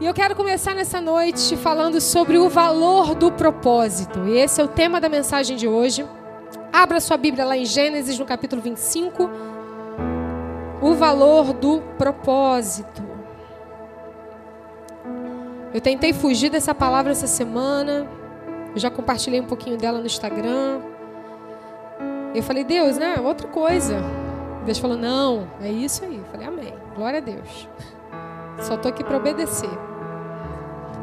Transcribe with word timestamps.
E 0.00 0.06
eu 0.06 0.12
quero 0.12 0.34
começar 0.34 0.74
nessa 0.74 1.00
noite 1.00 1.56
falando 1.56 2.00
sobre 2.00 2.36
o 2.36 2.48
valor 2.48 3.14
do 3.14 3.30
propósito. 3.30 4.26
E 4.26 4.36
esse 4.38 4.60
é 4.60 4.64
o 4.64 4.68
tema 4.68 5.00
da 5.00 5.08
mensagem 5.08 5.56
de 5.56 5.68
hoje. 5.68 6.04
Abra 6.72 6.98
sua 6.98 7.16
Bíblia 7.16 7.44
lá 7.44 7.56
em 7.56 7.64
Gênesis, 7.64 8.18
no 8.18 8.26
capítulo 8.26 8.60
25. 8.60 9.30
O 10.82 10.94
valor 10.94 11.52
do 11.52 11.80
propósito. 11.96 13.04
Eu 15.72 15.80
tentei 15.80 16.12
fugir 16.12 16.50
dessa 16.50 16.74
palavra 16.74 17.12
essa 17.12 17.28
semana. 17.28 18.08
Eu 18.74 18.80
já 18.80 18.90
compartilhei 18.90 19.40
um 19.40 19.46
pouquinho 19.46 19.76
dela 19.76 20.00
no 20.00 20.06
Instagram. 20.06 20.80
Eu 22.34 22.42
falei, 22.42 22.64
Deus, 22.64 22.98
né? 22.98 23.14
Outra 23.22 23.46
coisa. 23.46 24.02
Deus 24.66 24.78
falou, 24.78 24.96
não, 24.96 25.46
é 25.60 25.70
isso 25.70 26.04
aí. 26.04 26.16
Eu 26.16 26.24
falei, 26.32 26.48
amém. 26.48 26.74
Glória 26.96 27.18
a 27.20 27.22
Deus. 27.22 27.68
Só 28.60 28.74
estou 28.74 28.88
aqui 28.90 29.04
para 29.04 29.16
obedecer. 29.16 29.70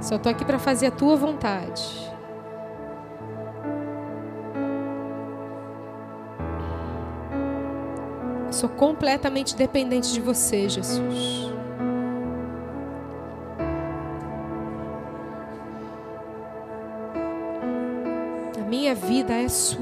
Só 0.02 0.16
estou 0.16 0.32
aqui 0.32 0.44
para 0.44 0.58
fazer 0.58 0.88
a 0.88 0.91
tua 0.91 1.16
vontade. 1.16 2.12
sou 8.62 8.70
completamente 8.70 9.55
dependente 9.55 10.14
de 10.14 10.22
você, 10.22 10.70
Jesus. 10.70 11.52
A 18.60 18.63
minha 18.70 18.94
vida 18.94 19.34
é 19.34 19.49
sua. 19.49 19.80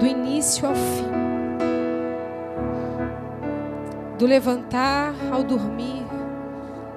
Do 0.00 0.06
início 0.06 0.66
ao 0.66 0.74
fim 0.74 1.33
do 4.18 4.26
levantar 4.26 5.14
ao 5.32 5.42
dormir. 5.42 6.04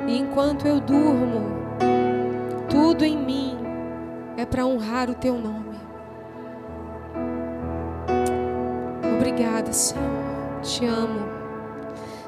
E 0.07 0.17
enquanto 0.17 0.67
eu 0.67 0.79
durmo, 0.79 1.41
tudo 2.69 3.03
em 3.03 3.17
mim 3.17 3.57
é 4.37 4.45
para 4.45 4.65
honrar 4.65 5.09
o 5.09 5.15
teu 5.15 5.33
nome. 5.33 5.77
Obrigada, 9.17 9.73
Senhor. 9.73 10.03
Te 10.61 10.85
amo. 10.85 11.27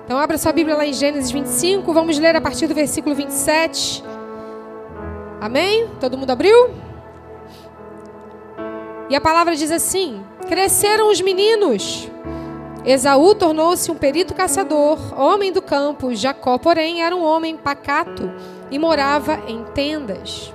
Então, 0.03 0.17
abra 0.17 0.37
sua 0.37 0.51
Bíblia 0.51 0.75
lá 0.75 0.85
em 0.85 0.93
Gênesis 0.93 1.29
25. 1.29 1.93
Vamos 1.93 2.17
ler 2.17 2.35
a 2.35 2.41
partir 2.41 2.67
do 2.67 2.73
versículo 2.73 3.13
27. 3.13 4.03
Amém? 5.39 5.87
Todo 5.99 6.17
mundo 6.17 6.31
abriu? 6.31 6.71
E 9.09 9.15
a 9.15 9.21
palavra 9.21 9.55
diz 9.55 9.71
assim: 9.71 10.23
Cresceram 10.47 11.11
os 11.11 11.21
meninos 11.21 12.09
Esaú 12.85 13.35
tornou-se 13.35 13.91
um 13.91 13.95
perito 13.95 14.33
caçador, 14.33 14.97
homem 15.19 15.51
do 15.51 15.61
campo. 15.61 16.15
Jacó, 16.15 16.57
porém, 16.57 17.03
era 17.03 17.15
um 17.15 17.23
homem 17.23 17.57
pacato 17.57 18.31
e 18.71 18.79
morava 18.79 19.39
em 19.47 19.63
tendas. 19.73 20.53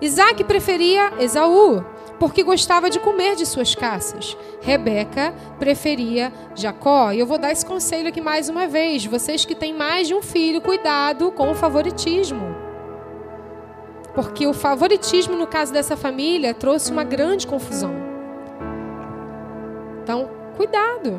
Isaac 0.00 0.44
preferia 0.44 1.12
Esaú, 1.18 1.84
porque 2.18 2.42
gostava 2.42 2.90
de 2.90 2.98
comer 2.98 3.36
de 3.36 3.46
suas 3.46 3.74
caças. 3.74 4.36
Rebeca 4.60 5.34
preferia 5.58 6.32
Jacó. 6.54 7.12
E 7.12 7.18
eu 7.18 7.26
vou 7.26 7.38
dar 7.38 7.52
esse 7.52 7.64
conselho 7.64 8.08
aqui 8.08 8.20
mais 8.20 8.48
uma 8.48 8.66
vez. 8.66 9.04
Vocês 9.06 9.44
que 9.44 9.54
têm 9.54 9.72
mais 9.72 10.08
de 10.08 10.14
um 10.14 10.22
filho, 10.22 10.60
cuidado 10.60 11.30
com 11.32 11.50
o 11.50 11.54
favoritismo. 11.54 12.54
Porque 14.14 14.46
o 14.46 14.52
favoritismo, 14.52 15.36
no 15.36 15.46
caso 15.46 15.72
dessa 15.72 15.96
família, 15.96 16.52
trouxe 16.52 16.90
uma 16.90 17.04
grande 17.04 17.46
confusão. 17.46 17.94
Então, 20.02 20.39
cuidado. 20.60 21.18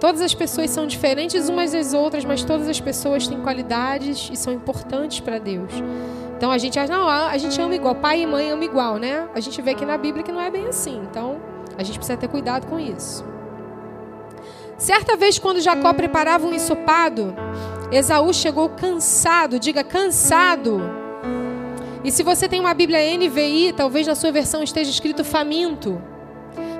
Todas 0.00 0.22
as 0.22 0.32
pessoas 0.34 0.70
são 0.70 0.86
diferentes 0.86 1.50
umas 1.50 1.72
das 1.72 1.92
outras, 1.92 2.24
mas 2.24 2.42
todas 2.42 2.66
as 2.66 2.80
pessoas 2.80 3.28
têm 3.28 3.42
qualidades 3.42 4.30
e 4.32 4.36
são 4.36 4.54
importantes 4.54 5.20
para 5.20 5.38
Deus. 5.38 5.70
Então 6.34 6.50
a 6.50 6.56
gente 6.56 6.78
não, 6.88 7.06
a 7.08 7.36
gente 7.36 7.60
ama 7.60 7.74
igual, 7.74 7.94
pai 7.94 8.22
e 8.22 8.26
mãe 8.26 8.50
amam 8.50 8.64
igual, 8.64 8.96
né? 8.96 9.28
A 9.34 9.40
gente 9.40 9.60
vê 9.60 9.72
aqui 9.72 9.84
na 9.84 9.98
Bíblia 9.98 10.24
que 10.24 10.32
não 10.32 10.40
é 10.40 10.50
bem 10.50 10.66
assim. 10.66 10.98
Então 11.10 11.38
a 11.76 11.82
gente 11.82 11.98
precisa 11.98 12.16
ter 12.16 12.28
cuidado 12.28 12.66
com 12.66 12.80
isso. 12.80 13.22
Certa 14.78 15.14
vez, 15.14 15.38
quando 15.38 15.60
Jacó 15.60 15.92
preparava 15.92 16.46
um 16.46 16.54
ensopado, 16.54 17.34
Esaú 17.92 18.32
chegou 18.32 18.70
cansado, 18.70 19.58
diga 19.58 19.84
cansado. 19.84 20.80
E 22.02 22.10
se 22.10 22.22
você 22.22 22.48
tem 22.48 22.60
uma 22.60 22.72
Bíblia 22.72 22.98
NVI, 23.18 23.74
talvez 23.74 24.06
na 24.06 24.14
sua 24.14 24.32
versão 24.32 24.62
esteja 24.62 24.90
escrito 24.90 25.22
faminto. 25.22 26.15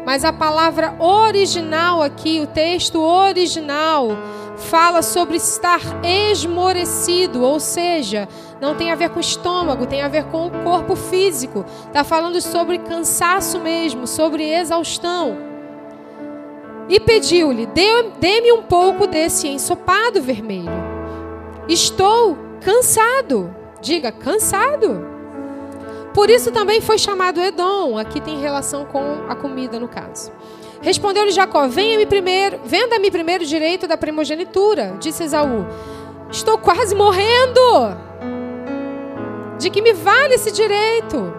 Mas 0.06 0.24
a 0.24 0.32
palavra 0.32 0.94
original 1.00 2.00
aqui, 2.00 2.38
o 2.40 2.46
texto 2.46 3.02
original, 3.02 4.10
fala 4.56 5.02
sobre 5.02 5.36
estar 5.36 5.80
esmorecido, 6.04 7.42
ou 7.42 7.58
seja, 7.58 8.28
não 8.60 8.76
tem 8.76 8.92
a 8.92 8.94
ver 8.94 9.10
com 9.10 9.16
o 9.16 9.20
estômago, 9.20 9.84
tem 9.84 10.02
a 10.02 10.08
ver 10.08 10.22
com 10.26 10.46
o 10.46 10.50
corpo 10.62 10.94
físico. 10.94 11.64
Está 11.88 12.04
falando 12.04 12.40
sobre 12.40 12.78
cansaço 12.78 13.58
mesmo, 13.58 14.06
sobre 14.06 14.48
exaustão. 14.48 15.36
E 16.88 17.00
pediu-lhe: 17.00 17.66
dê-me 17.66 18.52
um 18.52 18.62
pouco 18.62 19.08
desse 19.08 19.48
ensopado 19.48 20.22
vermelho. 20.22 20.70
Estou 21.68 22.38
cansado. 22.60 23.52
Diga, 23.80 24.12
cansado. 24.12 25.15
Por 26.16 26.30
isso 26.30 26.50
também 26.50 26.80
foi 26.80 26.96
chamado 26.96 27.42
Edom. 27.42 27.98
Aqui 27.98 28.22
tem 28.22 28.40
relação 28.40 28.86
com 28.86 29.26
a 29.28 29.36
comida, 29.36 29.78
no 29.78 29.86
caso. 29.86 30.32
Respondeu-lhe 30.80 31.30
Jacó: 31.30 31.68
Venha-me 31.68 32.06
primeiro, 32.06 32.58
venda-me 32.64 33.10
primeiro 33.10 33.44
o 33.44 33.46
direito 33.46 33.86
da 33.86 33.98
primogenitura. 33.98 34.96
Disse 34.98 35.24
Esaú: 35.24 35.66
Estou 36.30 36.56
quase 36.56 36.94
morrendo. 36.94 37.60
De 39.58 39.68
que 39.68 39.82
me 39.82 39.92
vale 39.92 40.36
esse 40.36 40.50
direito? 40.50 41.34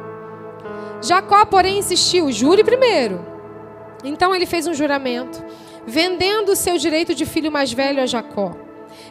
Jacó, 1.01 1.43
porém, 1.43 1.79
insistiu: 1.79 2.31
Jure 2.31 2.63
primeiro. 2.63 3.25
Então 4.03 4.35
ele 4.35 4.45
fez 4.45 4.67
um 4.67 4.75
juramento, 4.75 5.43
vendendo 5.87 6.51
o 6.51 6.55
seu 6.55 6.77
direito 6.77 7.15
de 7.15 7.25
filho 7.25 7.51
mais 7.51 7.73
velho 7.73 8.03
a 8.03 8.05
Jacó. 8.05 8.51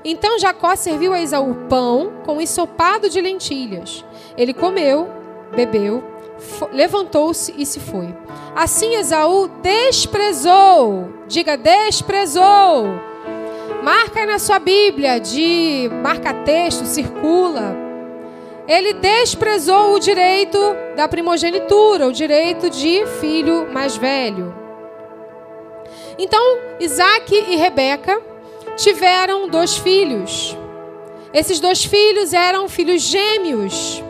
Então 0.04 0.38
Jacó 0.38 0.76
serviu 0.76 1.12
a 1.12 1.20
Esaú 1.20 1.66
pão 1.68 2.22
com 2.24 2.40
ensopado 2.40 3.10
de 3.10 3.20
lentilhas. 3.20 4.04
Ele 4.36 4.54
comeu 4.54 5.25
bebeu, 5.54 6.02
levantou-se 6.72 7.54
e 7.56 7.64
se 7.64 7.80
foi. 7.80 8.14
Assim 8.54 8.94
Esaú 8.94 9.48
desprezou, 9.62 11.08
diga 11.26 11.56
desprezou. 11.56 12.86
Marca 13.82 14.20
aí 14.20 14.26
na 14.26 14.38
sua 14.38 14.58
Bíblia, 14.58 15.20
de 15.20 15.88
marca 16.02 16.32
texto, 16.34 16.84
circula. 16.84 17.76
Ele 18.66 18.94
desprezou 18.94 19.94
o 19.94 20.00
direito 20.00 20.58
da 20.96 21.06
primogenitura, 21.06 22.06
o 22.06 22.12
direito 22.12 22.68
de 22.68 23.06
filho 23.20 23.68
mais 23.72 23.96
velho. 23.96 24.52
Então, 26.18 26.58
Isaac 26.80 27.32
e 27.32 27.56
Rebeca 27.56 28.20
tiveram 28.76 29.48
dois 29.48 29.76
filhos. 29.76 30.56
Esses 31.32 31.60
dois 31.60 31.84
filhos 31.84 32.32
eram 32.32 32.68
filhos 32.68 33.02
gêmeos. 33.02 34.02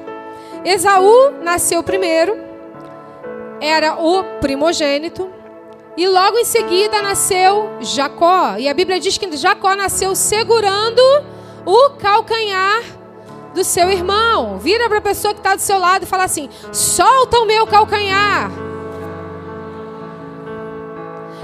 Esaú 0.64 1.42
nasceu 1.42 1.82
primeiro, 1.82 2.36
era 3.60 3.94
o 3.94 4.22
primogênito, 4.40 5.30
e 5.96 6.06
logo 6.06 6.36
em 6.38 6.44
seguida 6.44 7.00
nasceu 7.00 7.70
Jacó. 7.80 8.56
E 8.58 8.68
a 8.68 8.74
Bíblia 8.74 9.00
diz 9.00 9.16
que 9.16 9.36
Jacó 9.36 9.74
nasceu 9.74 10.14
segurando 10.14 11.00
o 11.64 11.90
calcanhar 11.98 12.82
do 13.54 13.64
seu 13.64 13.90
irmão. 13.90 14.58
Vira 14.58 14.88
para 14.88 14.98
a 14.98 15.02
pessoa 15.02 15.32
que 15.32 15.40
está 15.40 15.54
do 15.54 15.62
seu 15.62 15.78
lado 15.78 16.02
e 16.02 16.06
fala 16.06 16.24
assim: 16.24 16.50
solta 16.72 17.38
o 17.38 17.46
meu 17.46 17.66
calcanhar. 17.66 18.50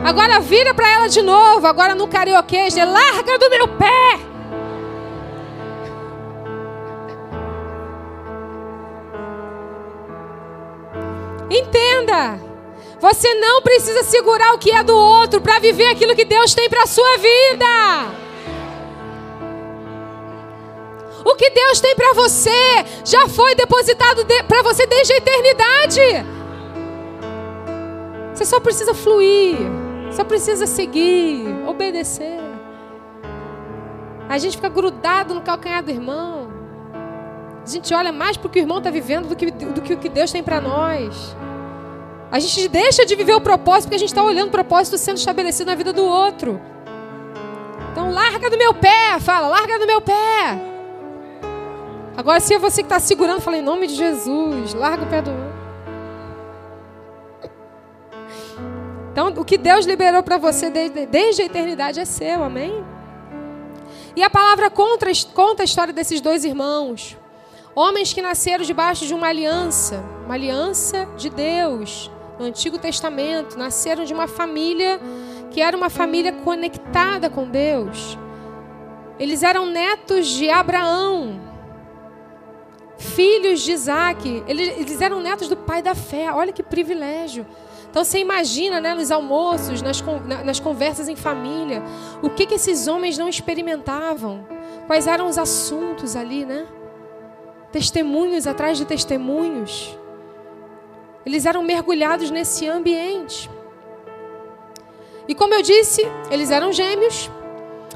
Agora 0.05 0.41
vira 0.41 0.75
para 0.75 0.89
ela 0.89 1.09
de 1.09 1.23
novo, 1.23 1.67
agora 1.67 1.95
no 1.95 2.09
carioquês, 2.09 2.75
larga 2.77 3.39
do 3.39 3.49
meu 3.49 3.69
pé. 3.69 4.32
Entenda. 11.53 12.41
Você 12.99 13.35
não 13.35 13.61
precisa 13.61 14.03
segurar 14.05 14.55
o 14.55 14.59
que 14.59 14.71
é 14.71 14.83
do 14.83 14.97
outro 14.97 15.41
para 15.41 15.59
viver 15.59 15.87
aquilo 15.87 16.15
que 16.15 16.25
Deus 16.25 16.55
tem 16.55 16.69
para 16.69 16.85
a 16.85 16.87
sua 16.87 17.19
vida. 17.19 17.67
O 21.25 21.35
que 21.35 21.51
Deus 21.51 21.81
tem 21.81 21.95
para 21.95 22.15
você 22.15 22.51
já 23.05 23.29
foi 23.29 23.55
depositado 23.55 24.25
de, 24.25 24.43
para 24.45 24.63
você 24.63 24.87
desde 24.87 25.13
a 25.13 25.17
eternidade. 25.17 26.01
Você 28.33 28.45
só 28.45 28.59
precisa 28.59 28.95
fluir, 28.95 29.59
só 30.11 30.25
precisa 30.25 30.67
seguir, 30.67 31.47
obedecer. 31.67 32.41
A 34.29 34.39
gente 34.39 34.57
fica 34.57 34.69
grudado 34.69 35.35
no 35.35 35.43
calcanhar 35.43 35.83
do 35.83 35.91
irmão. 35.91 36.42
A 37.65 37.69
gente 37.69 37.95
olha 37.95 38.13
mais 38.13 38.37
para 38.37 38.49
o 38.49 38.51
que 38.51 38.59
o 38.59 38.63
irmão 38.63 38.79
está 38.79 38.91
vivendo 38.91 39.29
do 39.29 39.37
que, 39.37 39.51
do 39.51 39.81
que 39.81 39.95
o 39.95 39.99
que 39.99 40.09
Deus 40.09 40.33
tem 40.33 40.43
para 40.43 40.61
nós. 40.61 41.37
A 42.31 42.39
gente 42.41 42.67
deixa 42.67 43.07
de 43.07 43.15
viver 43.15 43.35
o 43.35 43.41
propósito 43.41 43.85
porque 43.85 43.97
a 43.97 43.99
gente 43.99 44.09
está 44.09 44.23
olhando 44.23 44.49
o 44.49 44.51
propósito 44.53 44.99
sendo 44.99 45.19
estabelecido 45.19 45.69
na 45.69 45.75
vida 45.75 45.93
do 45.93 46.05
outro. 46.05 46.61
Então, 47.93 48.11
larga 48.11 48.51
do 48.51 48.59
meu 48.59 48.75
pé, 48.75 49.21
fala, 49.21 49.49
larga 49.49 49.79
do 49.79 49.87
meu 49.87 50.01
pé. 50.01 50.59
Agora, 52.17 52.41
se 52.41 52.55
é 52.55 52.59
você 52.59 52.83
que 52.83 52.87
está 52.87 52.99
segurando, 52.99 53.41
fala 53.41 53.59
em 53.59 53.63
nome 53.63 53.87
de 53.87 53.95
Jesus, 53.95 54.75
larga 54.75 55.05
o 55.05 55.07
pé 55.07 55.23
do 55.23 55.31
outro. 55.31 55.53
Então, 59.13 59.29
o 59.29 59.45
que 59.45 59.59
Deus 59.59 59.85
liberou 59.85 60.23
para 60.23 60.39
você 60.39 60.71
desde, 60.71 61.05
desde, 61.05 61.43
a 61.43 61.45
eternidade 61.45 62.01
é 62.01 62.05
seu, 62.07 62.43
amém? 62.43 62.83
E 64.17 64.23
a 64.23 64.31
palavra 64.31 64.71
conta, 64.71 65.07
conta 65.35 65.63
a 65.63 65.65
história 65.65 65.93
desses 65.93 66.21
dois 66.21 66.45
irmãos. 66.45 67.19
Homens 67.75 68.13
que 68.13 68.21
nasceram 68.21 68.65
debaixo 68.65 69.07
de 69.07 69.15
uma 69.15 69.29
aliança, 69.29 70.05
uma 70.27 70.35
aliança 70.35 71.09
de 71.17 71.31
Deus, 71.31 72.11
no 72.39 72.45
Antigo 72.45 72.79
Testamento, 72.79 73.59
nasceram 73.59 74.05
de 74.05 74.13
uma 74.13 74.29
família 74.29 75.01
que 75.51 75.61
era 75.61 75.77
uma 75.77 75.89
família 75.89 76.33
conectada 76.33 77.31
com 77.31 77.49
Deus. 77.49 78.19
Eles 79.19 79.43
eram 79.43 79.67
netos 79.67 80.27
de 80.27 80.51
Abraão, 80.51 81.41
filhos 82.99 83.61
de 83.61 83.73
Isaac. 83.73 84.43
Eles, 84.47 85.01
eram 85.01 85.21
netos 85.21 85.49
do 85.49 85.57
pai 85.57 85.83
da 85.83 85.95
fé. 85.95 86.31
Olha 86.33 86.53
que 86.53 86.63
privilégio. 86.63 87.47
Então 87.91 88.05
você 88.05 88.19
imagina, 88.19 88.81
né, 88.81 88.95
nos 88.95 89.11
almoços, 89.11 89.81
nas, 89.81 90.03
nas 90.45 90.61
conversas 90.61 91.09
em 91.09 91.17
família, 91.17 91.83
o 92.23 92.31
que, 92.31 92.47
que 92.47 92.55
esses 92.55 92.87
homens 92.87 93.17
não 93.17 93.29
experimentavam? 93.29 94.47
Quais 94.87 95.07
eram 95.07 95.27
os 95.29 95.39
assuntos 95.39 96.17
ali, 96.17 96.45
né? 96.45 96.67
Testemunhos 97.73 98.47
atrás 98.47 98.79
de 98.79 98.85
testemunhos. 98.85 99.99
Eles 101.25 101.47
eram 101.47 101.63
mergulhados 101.63 102.31
nesse 102.31 102.69
ambiente. 102.69 103.51
E 105.27 105.35
como 105.35 105.55
eu 105.55 105.63
disse, 105.63 106.03
eles 106.31 106.51
eram 106.51 106.73
gêmeos. 106.73 107.31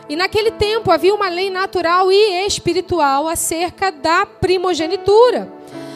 E 0.09 0.17
naquele 0.17 0.53
tempo 0.53 0.91
havia 0.91 1.15
uma 1.15 1.29
lei 1.29 1.51
natural 1.51 2.11
e 2.11 2.47
espiritual 2.47 3.29
acerca 3.29 3.91
da 3.91 4.25
primogenitura. 4.25 5.53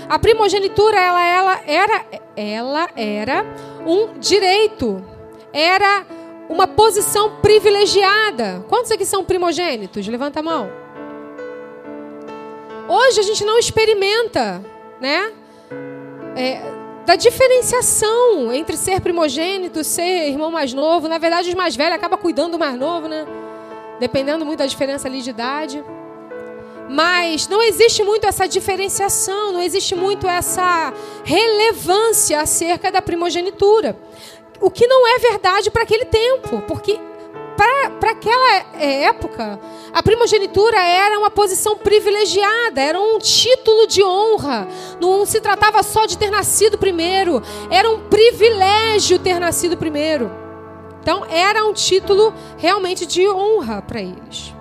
A 0.09 0.19
primogenitura 0.19 0.99
ela, 0.99 1.25
ela 1.25 1.61
era 1.67 2.05
ela 2.37 2.89
era 2.97 3.45
um 3.87 4.19
direito. 4.19 5.05
Era 5.53 6.05
uma 6.49 6.67
posição 6.67 7.37
privilegiada. 7.41 8.65
Quantos 8.69 8.91
aqui 8.91 9.07
são 9.07 9.25
primogênitos? 9.25 10.07
Levanta 10.09 10.41
a 10.41 10.43
mão. 10.43 10.80
Hoje 12.93 13.21
a 13.21 13.23
gente 13.23 13.45
não 13.45 13.57
experimenta, 13.57 14.65
né? 15.01 15.33
É, 16.37 16.61
da 17.07 17.15
diferenciação 17.15 18.53
entre 18.53 18.77
ser 18.77 19.01
primogênito, 19.01 19.85
ser 19.85 20.27
irmão 20.27 20.51
mais 20.51 20.75
novo. 20.75 21.07
Na 21.07 21.17
verdade, 21.17 21.51
os 21.51 21.55
mais 21.55 21.77
velhos 21.77 21.95
acabam 21.95 22.19
cuidando 22.19 22.53
do 22.53 22.59
mais 22.59 22.77
novo, 22.77 23.07
né? 23.07 23.25
Dependendo 24.01 24.45
muito 24.45 24.59
da 24.59 24.67
diferença 24.67 25.07
ali 25.07 25.23
de 25.23 25.31
idade. 25.31 25.85
Mas 26.89 27.47
não 27.47 27.63
existe 27.63 28.03
muito 28.03 28.27
essa 28.27 28.49
diferenciação, 28.49 29.53
não 29.53 29.63
existe 29.63 29.95
muito 29.95 30.27
essa 30.27 30.93
relevância 31.23 32.41
acerca 32.41 32.91
da 32.91 33.01
primogenitura. 33.01 33.97
O 34.61 34.69
que 34.69 34.89
não 34.89 35.07
é 35.07 35.19
verdade 35.21 35.71
para 35.71 35.85
aquele 35.85 36.07
tempo, 36.07 36.61
porque 36.67 36.99
para 37.57 38.11
aquela 38.11 38.83
época, 38.83 39.61
a 39.93 40.03
primogenitura 40.03 40.79
era 40.79 41.19
uma 41.19 41.31
posição 41.31 41.77
privilegiada, 41.77 42.81
era 42.81 43.01
um 43.01 43.19
título 43.19 43.87
de 43.87 44.03
honra. 44.03 44.69
Não 45.01 45.27
se 45.27 45.41
tratava 45.41 45.83
só 45.83 46.07
de 46.07 46.17
ter 46.17 46.31
nascido 46.31 46.79
primeiro, 46.79 47.43
era 47.71 47.91
um 47.91 48.09
privilégio 48.09 49.19
ter 49.19 49.41
nascido 49.41 49.77
primeiro. 49.77 50.31
Então, 51.03 51.25
era 51.29 51.65
um 51.65 51.73
título 51.73 52.33
realmente 52.57 53.07
de 53.07 53.27
honra 53.29 53.83
para 53.83 54.01
eles. 54.01 54.55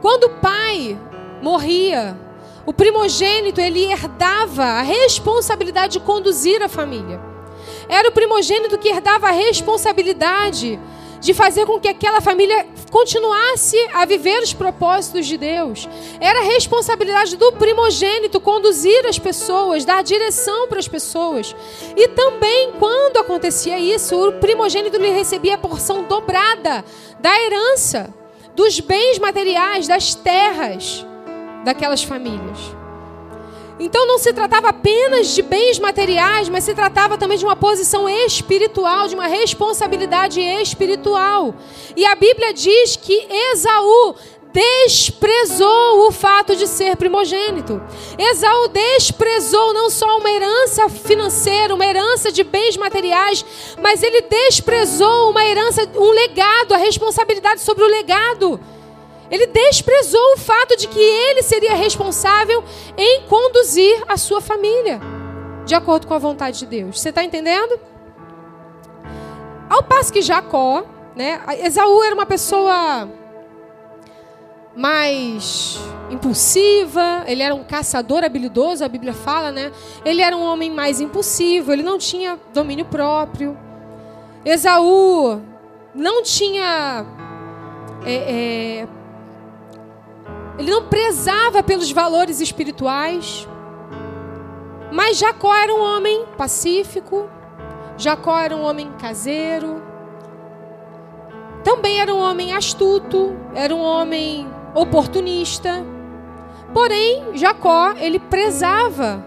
Quando 0.00 0.24
o 0.24 0.30
pai 0.40 0.98
morria, 1.42 2.16
o 2.64 2.72
primogênito 2.72 3.60
ele 3.60 3.84
herdava 3.84 4.64
a 4.64 4.82
responsabilidade 4.82 5.94
de 5.94 6.00
conduzir 6.00 6.62
a 6.62 6.68
família. 6.68 7.20
Era 7.88 8.08
o 8.08 8.12
primogênito 8.12 8.78
que 8.78 8.88
herdava 8.88 9.28
a 9.28 9.32
responsabilidade 9.32 10.78
de 11.20 11.34
fazer 11.34 11.66
com 11.66 11.80
que 11.80 11.88
aquela 11.88 12.20
família 12.20 12.66
continuasse 12.90 13.76
a 13.92 14.04
viver 14.04 14.42
os 14.42 14.52
propósitos 14.52 15.26
de 15.26 15.36
Deus. 15.36 15.88
Era 16.20 16.44
responsabilidade 16.44 17.36
do 17.36 17.52
primogênito 17.52 18.40
conduzir 18.40 19.06
as 19.06 19.18
pessoas, 19.18 19.84
dar 19.84 20.02
direção 20.02 20.68
para 20.68 20.78
as 20.78 20.88
pessoas. 20.88 21.54
E 21.96 22.08
também, 22.08 22.72
quando 22.78 23.18
acontecia 23.18 23.78
isso, 23.78 24.28
o 24.28 24.32
primogênito 24.34 24.98
lhe 24.98 25.10
recebia 25.10 25.54
a 25.54 25.58
porção 25.58 26.04
dobrada 26.04 26.84
da 27.18 27.40
herança, 27.42 28.12
dos 28.54 28.80
bens 28.80 29.18
materiais, 29.18 29.86
das 29.86 30.14
terras 30.14 31.04
daquelas 31.64 32.02
famílias. 32.02 32.75
Então 33.78 34.06
não 34.06 34.18
se 34.18 34.32
tratava 34.32 34.68
apenas 34.70 35.28
de 35.28 35.42
bens 35.42 35.78
materiais, 35.78 36.48
mas 36.48 36.64
se 36.64 36.74
tratava 36.74 37.18
também 37.18 37.36
de 37.36 37.44
uma 37.44 37.56
posição 37.56 38.08
espiritual, 38.08 39.06
de 39.06 39.14
uma 39.14 39.26
responsabilidade 39.26 40.40
espiritual. 40.40 41.54
E 41.94 42.06
a 42.06 42.14
Bíblia 42.14 42.54
diz 42.54 42.96
que 42.96 43.26
Esaú 43.52 44.14
desprezou 44.56 46.08
o 46.08 46.10
fato 46.10 46.56
de 46.56 46.66
ser 46.66 46.96
primogênito. 46.96 47.82
Esaú 48.18 48.68
desprezou 48.68 49.74
não 49.74 49.90
só 49.90 50.16
uma 50.16 50.30
herança 50.30 50.88
financeira, 50.88 51.74
uma 51.74 51.84
herança 51.84 52.32
de 52.32 52.42
bens 52.42 52.74
materiais, 52.78 53.44
mas 53.82 54.02
ele 54.02 54.22
desprezou 54.22 55.28
uma 55.30 55.44
herança, 55.44 55.86
um 55.94 56.10
legado, 56.10 56.72
a 56.72 56.78
responsabilidade 56.78 57.60
sobre 57.60 57.84
o 57.84 57.88
legado. 57.88 58.58
Ele 59.30 59.46
desprezou 59.46 60.34
o 60.34 60.38
fato 60.38 60.76
de 60.76 60.86
que 60.88 61.00
ele 61.00 61.42
seria 61.42 61.74
responsável 61.74 62.62
em 62.96 63.22
conduzir 63.22 64.04
a 64.08 64.16
sua 64.16 64.40
família, 64.40 65.00
de 65.64 65.74
acordo 65.74 66.06
com 66.06 66.14
a 66.14 66.18
vontade 66.18 66.58
de 66.60 66.66
Deus. 66.66 67.00
Você 67.00 67.08
está 67.08 67.24
entendendo? 67.24 67.78
Ao 69.68 69.82
passo 69.82 70.12
que 70.12 70.22
Jacó, 70.22 70.84
né, 71.14 71.40
Esaú 71.62 72.02
era 72.04 72.14
uma 72.14 72.26
pessoa 72.26 73.08
mais 74.76 75.78
impulsiva, 76.10 77.24
ele 77.26 77.42
era 77.42 77.54
um 77.54 77.64
caçador 77.64 78.22
habilidoso, 78.22 78.84
a 78.84 78.88
Bíblia 78.88 79.14
fala, 79.14 79.50
né? 79.50 79.72
Ele 80.04 80.22
era 80.22 80.36
um 80.36 80.42
homem 80.42 80.70
mais 80.70 81.00
impulsivo, 81.00 81.72
ele 81.72 81.82
não 81.82 81.98
tinha 81.98 82.38
domínio 82.52 82.84
próprio. 82.84 83.58
Esaú 84.44 85.40
não 85.94 86.22
tinha 86.22 87.06
é, 88.04 88.14
é, 88.14 88.88
ele 90.58 90.70
não 90.70 90.84
prezava 90.84 91.62
pelos 91.62 91.90
valores 91.90 92.40
espirituais. 92.40 93.46
Mas 94.90 95.18
Jacó 95.18 95.54
era 95.54 95.74
um 95.74 95.80
homem 95.80 96.24
pacífico. 96.36 97.28
Jacó 97.98 98.38
era 98.38 98.56
um 98.56 98.62
homem 98.62 98.90
caseiro. 98.98 99.82
Também 101.62 102.00
era 102.00 102.14
um 102.14 102.18
homem 102.18 102.52
astuto, 102.52 103.36
era 103.54 103.74
um 103.74 103.80
homem 103.80 104.48
oportunista. 104.74 105.84
Porém, 106.72 107.34
Jacó, 107.34 107.92
ele 107.98 108.18
prezava 108.18 109.24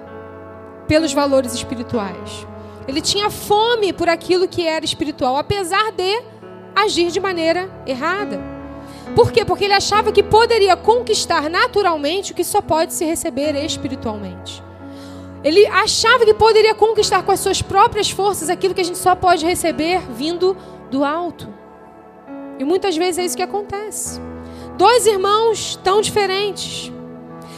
pelos 0.88 1.14
valores 1.14 1.54
espirituais. 1.54 2.48
Ele 2.88 3.02
tinha 3.02 3.30
fome 3.30 3.94
por 3.94 4.10
aquilo 4.10 4.48
que 4.48 4.66
era 4.66 4.84
espiritual, 4.84 5.38
apesar 5.38 5.92
de 5.92 6.24
agir 6.76 7.12
de 7.12 7.20
maneira 7.20 7.70
errada. 7.86 8.42
Por 9.16 9.32
quê? 9.32 9.44
Porque 9.44 9.66
ele 9.66 9.74
achava 9.74 10.12
que 10.12 10.24
poderia 10.24 10.76
conquistar 10.78 11.50
naturalmente 11.50 12.32
o 12.32 12.36
que 12.36 12.44
só 12.44 12.62
pode 12.62 12.94
se 12.94 13.06
receber 13.06 13.56
espiritualmente. 13.56 14.64
Ele 15.44 15.66
achava 15.68 16.26
que 16.26 16.34
poderia 16.34 16.76
conquistar 16.76 17.24
com 17.24 17.32
as 17.32 17.40
suas 17.40 17.62
próprias 17.62 18.10
forças 18.10 18.50
aquilo 18.50 18.74
que 18.74 18.82
a 18.82 18.86
gente 18.86 18.98
só 18.98 19.16
pode 19.16 19.46
receber 19.46 20.02
vindo 20.12 20.56
do 20.92 21.04
alto. 21.04 21.48
E 22.58 22.64
muitas 22.64 22.98
vezes 22.98 23.20
é 23.20 23.26
isso 23.26 23.38
que 23.38 23.44
acontece. 23.44 24.20
Dois 24.78 25.06
irmãos 25.06 25.78
tão 25.82 26.02
diferentes. 26.02 26.92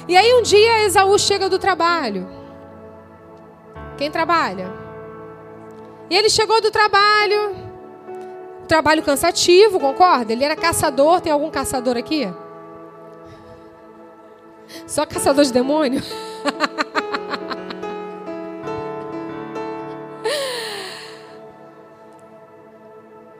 E 0.07 0.15
aí 0.15 0.33
um 0.35 0.43
dia 0.43 0.85
Esaú 0.85 1.17
chega 1.17 1.49
do 1.49 1.57
trabalho. 1.57 2.27
Quem 3.97 4.11
trabalha? 4.11 4.71
E 6.09 6.15
ele 6.15 6.29
chegou 6.29 6.61
do 6.61 6.69
trabalho, 6.69 7.55
trabalho 8.71 9.03
cansativo, 9.03 9.81
concorda? 9.81 10.31
Ele 10.31 10.45
era 10.45 10.55
caçador. 10.55 11.19
Tem 11.19 11.29
algum 11.29 11.51
caçador 11.51 11.97
aqui? 11.97 12.25
Só 14.87 15.05
caçador 15.05 15.43
de 15.43 15.51
demônio? 15.51 16.01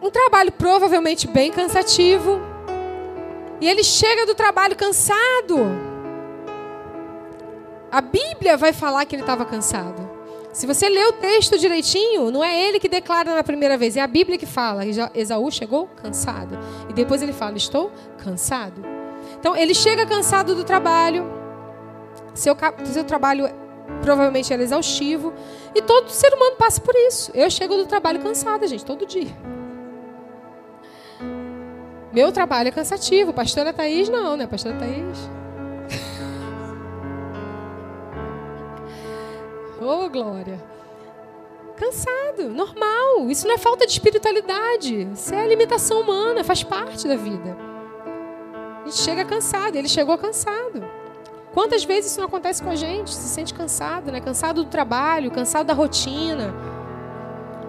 um 0.02 0.10
trabalho 0.10 0.52
provavelmente 0.52 1.28
bem 1.28 1.50
cansativo. 1.50 2.42
E 3.62 3.70
ele 3.70 3.86
chega 3.86 4.26
do 4.26 4.36
trabalho 4.36 4.76
cansado. 4.76 5.66
A 7.90 8.02
Bíblia 8.02 8.58
vai 8.58 8.74
falar 8.74 9.06
que 9.06 9.16
ele 9.16 9.24
estava 9.24 9.46
cansado. 9.46 10.11
Se 10.52 10.68
você 10.68 10.90
lê 10.90 11.06
o 11.06 11.14
texto 11.14 11.58
direitinho, 11.58 12.30
não 12.30 12.44
é 12.44 12.68
ele 12.68 12.80
que 12.80 12.90
declara 12.90 13.34
na 13.34 13.44
primeira 13.44 13.78
vez, 13.78 13.96
é 13.96 14.02
a 14.02 14.08
Bíblia 14.08 14.38
que 14.38 14.46
fala. 14.46 14.84
Esaú 14.86 15.50
chegou 15.50 15.88
cansado. 15.88 16.58
E 16.90 16.94
depois 16.94 17.22
ele 17.22 17.32
fala: 17.32 17.56
Estou 17.56 17.92
cansado. 18.18 18.84
Então 19.40 19.56
ele 19.56 19.74
chega 19.74 20.06
cansado 20.06 20.54
do 20.54 20.64
trabalho. 20.64 21.26
Seu, 22.34 22.56
seu 22.86 23.04
trabalho 23.04 23.50
provavelmente 24.02 24.52
era 24.52 24.62
exaustivo. 24.62 25.34
E 25.74 25.82
todo 25.82 26.10
ser 26.10 26.34
humano 26.34 26.58
passa 26.58 26.82
por 26.82 26.96
isso. 26.96 27.32
Eu 27.34 27.50
chego 27.50 27.78
do 27.78 27.86
trabalho 27.86 28.20
cansada, 28.20 28.68
gente, 28.68 28.86
todo 28.86 29.06
dia. 29.06 29.32
Meu 32.12 32.30
trabalho 32.34 32.68
é 32.68 32.72
cansativo. 32.72 33.32
Pastora 33.32 33.72
Thaís, 33.72 34.10
não, 34.10 34.36
né? 34.36 34.48
Pastora 34.48 34.76
Thaís. 34.76 35.41
Oh, 39.82 40.10
glória. 40.10 40.62
Cansado, 41.76 42.50
normal. 42.50 43.30
Isso 43.30 43.48
não 43.48 43.56
é 43.56 43.58
falta 43.58 43.86
de 43.86 43.92
espiritualidade. 43.92 45.10
Isso 45.14 45.34
é 45.34 45.48
limitação 45.48 46.02
humana, 46.02 46.44
faz 46.44 46.64
parte 46.64 47.08
da 47.08 47.16
vida. 47.16 47.58
A 48.84 48.88
gente 48.88 49.00
chega 49.00 49.26
cansado, 49.26 49.76
ele 49.76 49.90
chegou 49.90 50.18
cansado. 50.18 50.84
Quantas 51.54 51.84
vezes 51.84 52.12
isso 52.12 52.20
não 52.20 52.28
acontece 52.28 52.64
com 52.64 52.70
a 52.70 52.76
gente? 52.76 53.14
Se 53.14 53.28
sente 53.28 53.54
cansado, 53.54 54.12
né? 54.12 54.22
Cansado 54.22 54.64
do 54.64 54.70
trabalho, 54.70 55.32
cansado 55.32 55.68
da 55.68 55.74
rotina, 55.74 56.54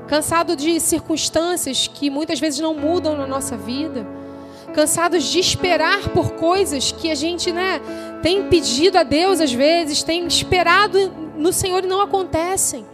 cansado 0.07 0.55
de 0.55 0.79
circunstâncias 0.79 1.87
que 1.87 2.11
muitas 2.11 2.39
vezes 2.39 2.61
não 2.61 2.75
mudam 2.75 3.17
na 3.17 3.27
nossa 3.27 3.57
vida 3.57 4.07
cansados 4.73 5.25
de 5.25 5.39
esperar 5.39 6.09
por 6.09 6.33
coisas 6.33 6.91
que 6.91 7.11
a 7.11 7.15
gente, 7.15 7.53
né, 7.53 7.81
tem 8.23 8.49
pedido 8.49 8.97
a 8.99 9.03
Deus 9.03 9.41
às 9.41 9.53
vezes, 9.53 10.03
tem 10.03 10.27
esperado 10.27 11.22
no 11.37 11.53
Senhor 11.53 11.83
não 11.83 12.01
acontecem. 12.01 12.87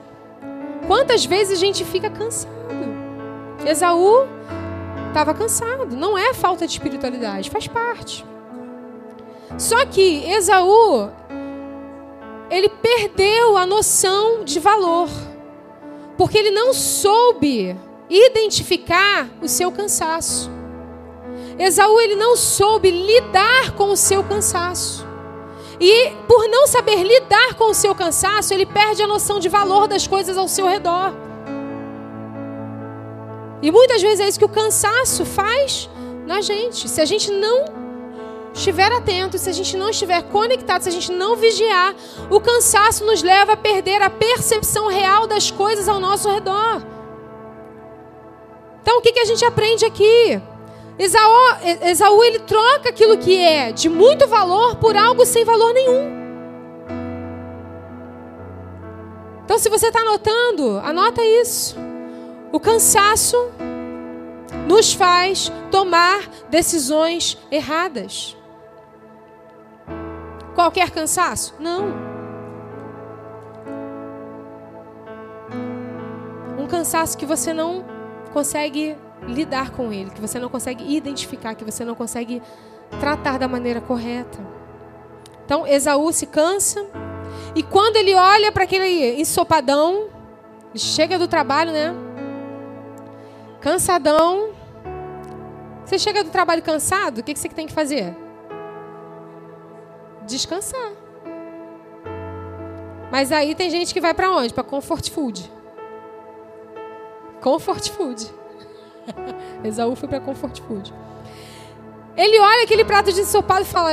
Quantas 0.87 1.25
vezes 1.25 1.59
a 1.59 1.61
gente 1.61 1.85
fica 1.85 2.09
cansado? 2.09 2.57
Esaú 3.67 4.27
estava 5.09 5.35
cansado. 5.35 5.97
Não 5.97 6.17
é 6.17 6.33
falta 6.33 6.67
de 6.67 6.73
espiritualidade, 6.73 7.51
faz 7.51 7.67
parte. 7.67 8.25
Só 9.57 9.85
que 9.87 10.25
Esaú, 10.31 11.11
ele 12.51 12.69
perdeu 12.69 13.57
a 13.57 13.67
noção 13.67 14.45
de 14.45 14.61
valor, 14.61 15.09
porque 16.17 16.39
ele 16.39 16.51
não 16.51 16.73
soube 16.73 17.77
identificar 18.09 19.29
o 19.43 19.49
seu 19.49 19.73
cansaço. 19.73 20.51
Esaú 21.59 22.01
ele 22.01 22.15
não 22.15 22.37
soube 22.37 22.91
lidar 22.91 23.73
com 23.73 23.91
o 23.91 23.97
seu 23.97 24.23
cansaço. 24.23 25.08
E 25.81 26.11
por 26.27 26.49
não 26.49 26.67
saber 26.67 27.03
lidar 27.03 27.55
com 27.55 27.71
o 27.71 27.75
seu 27.75 27.95
cansaço, 27.95 28.53
ele 28.53 28.67
perde 28.67 29.03
a 29.03 29.07
noção 29.07 29.39
de 29.39 29.49
valor 29.49 29.87
das 29.87 30.07
coisas 30.07 30.37
ao 30.37 30.49
seu 30.49 30.67
redor. 30.67 31.15
E 33.63 33.71
muitas 33.71 34.03
vezes 34.03 34.21
é 34.21 34.29
isso 34.29 34.39
que 34.39 34.45
o 34.45 34.49
cansaço 34.49 35.25
faz 35.25 35.89
na 36.27 36.41
gente. 36.41 36.89
Se 36.89 37.01
a 37.01 37.05
gente 37.05 37.31
não 37.31 37.65
estiver 38.53 38.91
atento, 38.93 39.39
se 39.39 39.49
a 39.49 39.53
gente 39.53 39.77
não 39.77 39.91
estiver 39.91 40.23
conectado, 40.23 40.83
se 40.83 40.89
a 40.89 40.93
gente 40.93 41.13
não 41.13 41.37
vigiar, 41.37 41.95
o 42.29 42.41
cansaço 42.41 43.05
nos 43.05 43.23
leva 43.23 43.53
a 43.53 43.57
perder 43.57 44.03
a 44.03 44.11
percepção 44.11 44.89
real 44.89 45.27
das 45.27 45.51
coisas 45.51 45.89
ao 45.89 46.01
nosso 46.01 46.29
redor. 46.29 46.83
Então, 48.83 48.99
o 48.99 49.03
que, 49.03 49.13
que 49.13 49.21
a 49.21 49.25
gente 49.25 49.45
aprende 49.45 49.85
aqui? 49.85 50.41
Esaú, 50.99 51.33
Esaú 51.83 52.25
ele 52.25 52.41
troca 52.41 52.89
aquilo 52.89 53.17
que 53.17 53.37
é 53.37 53.71
de 53.71 53.89
muito 53.89 54.27
valor 54.27 54.77
por 54.77 54.97
algo 54.97 55.25
sem 55.25 55.45
valor 55.45 55.73
nenhum. 55.73 56.19
Então, 59.45 59.59
se 59.59 59.71
você 59.71 59.87
está 59.87 60.01
anotando, 60.01 60.79
anota 60.81 61.25
isso. 61.25 61.77
O 62.53 62.59
cansaço 62.59 63.37
nos 64.67 64.93
faz 64.93 65.51
tomar 65.71 66.29
decisões 66.51 67.39
erradas. 67.51 68.37
Qualquer 70.55 70.91
cansaço? 70.91 71.55
Não. 71.61 71.87
Um 76.59 76.67
cansaço 76.67 77.17
que 77.17 77.25
você 77.25 77.53
não 77.53 77.85
consegue 78.33 78.97
lidar 79.27 79.71
com 79.71 79.93
ele, 79.93 80.11
que 80.11 80.21
você 80.21 80.39
não 80.39 80.49
consegue 80.49 80.97
identificar, 80.97 81.55
que 81.55 81.65
você 81.65 81.85
não 81.85 81.95
consegue 81.95 82.43
tratar 83.01 83.39
da 83.39 83.49
maneira 83.49 83.81
correta. 83.81 84.39
Então, 85.45 85.67
Esaú 85.67 86.13
se 86.13 86.27
cansa, 86.27 86.87
e 87.55 87.63
quando 87.63 87.97
ele 87.97 88.15
olha 88.15 88.53
para 88.53 88.65
aquele 88.65 89.21
ensopadão, 89.21 90.09
chega 90.75 91.19
do 91.19 91.27
trabalho, 91.27 91.73
né? 91.73 91.95
Cansadão. 93.61 94.51
Você 95.85 95.99
chega 95.99 96.23
do 96.23 96.31
trabalho 96.31 96.63
cansado, 96.63 97.19
o 97.19 97.23
que 97.23 97.35
você 97.35 97.49
tem 97.49 97.67
que 97.67 97.73
fazer? 97.73 98.15
Descansar. 100.27 100.93
Mas 103.11 103.33
aí 103.33 103.55
tem 103.55 103.71
gente 103.71 103.95
que 103.95 104.01
vai 104.01 104.13
para 104.13 104.31
onde? 104.31 104.53
Para 104.53 104.63
comfort 104.63 105.11
food. 105.11 105.51
Comfort 107.41 107.91
food. 107.91 108.31
Esaú 109.65 109.95
foi 109.95 110.09
para 110.09 110.21
comfort 110.21 110.61
food. 110.63 110.95
Ele 112.17 112.39
olha 112.41 112.65
aquele 112.65 112.85
prato 112.85 113.13
de 113.13 113.21
ensopado 113.21 113.63
e 113.63 113.65
fala: 113.65 113.91